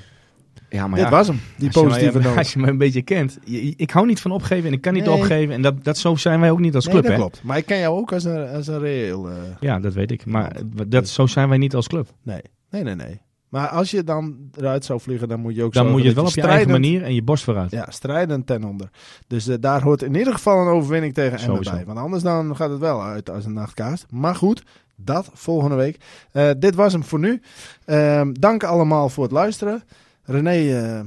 [0.69, 2.37] Ja, maar dit ja, was hem, die positieve noot.
[2.37, 3.37] Als je me een beetje kent.
[3.43, 5.13] je- ik hou niet van opgeven en ik kan niet Nee.
[5.15, 5.53] opgeven.
[5.53, 7.19] En dat, dat, zo zijn wij ook niet als Nee, club, dat hè?
[7.19, 7.43] klopt.
[7.43, 9.29] Maar ik ken jou ook als een, als een reëel...
[9.29, 10.25] eh, Ja, dat weet ik.
[10.25, 10.55] Maar
[10.87, 12.07] dat, zo zijn wij niet als club.
[12.23, 13.21] nee, nee, nee, nee.
[13.49, 16.15] Maar als je dan eruit zou vliegen, dan moet je ook Dan moet je het
[16.15, 17.71] wel op je eigen manier en je borst vooruit.
[17.71, 18.89] Ja, strijdend ten onder.
[19.27, 21.83] Dus eh, daar hoort in ieder geval een overwinning tegen Emmen bij.
[21.85, 24.05] Want anders dan gaat het wel uit als een nachtkaars.
[24.09, 24.63] Maar goed,
[24.95, 25.97] dat volgende week.
[26.31, 27.41] Eh, dit was hem voor nu.
[27.85, 29.83] Ehm, dank allemaal voor het luisteren.
[30.29, 31.05] René, eh, eh,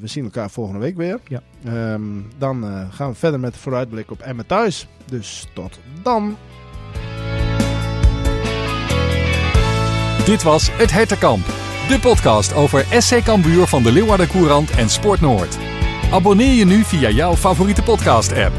[0.00, 1.20] we zien elkaar volgende week weer.
[1.28, 1.42] Ja.
[1.64, 2.02] Ehm,
[2.38, 4.88] dan eh, gaan we verder met de vooruitblik op Emmen thuis.
[5.10, 6.36] Dus tot dan.
[10.24, 11.44] Dit was Het Hertenkamp,
[11.88, 15.58] de podcast over SC Cambuur van de Leeuwarden Courant en Sport Noord.
[16.12, 18.54] Abonneer je nu via jouw favoriete podcast-app.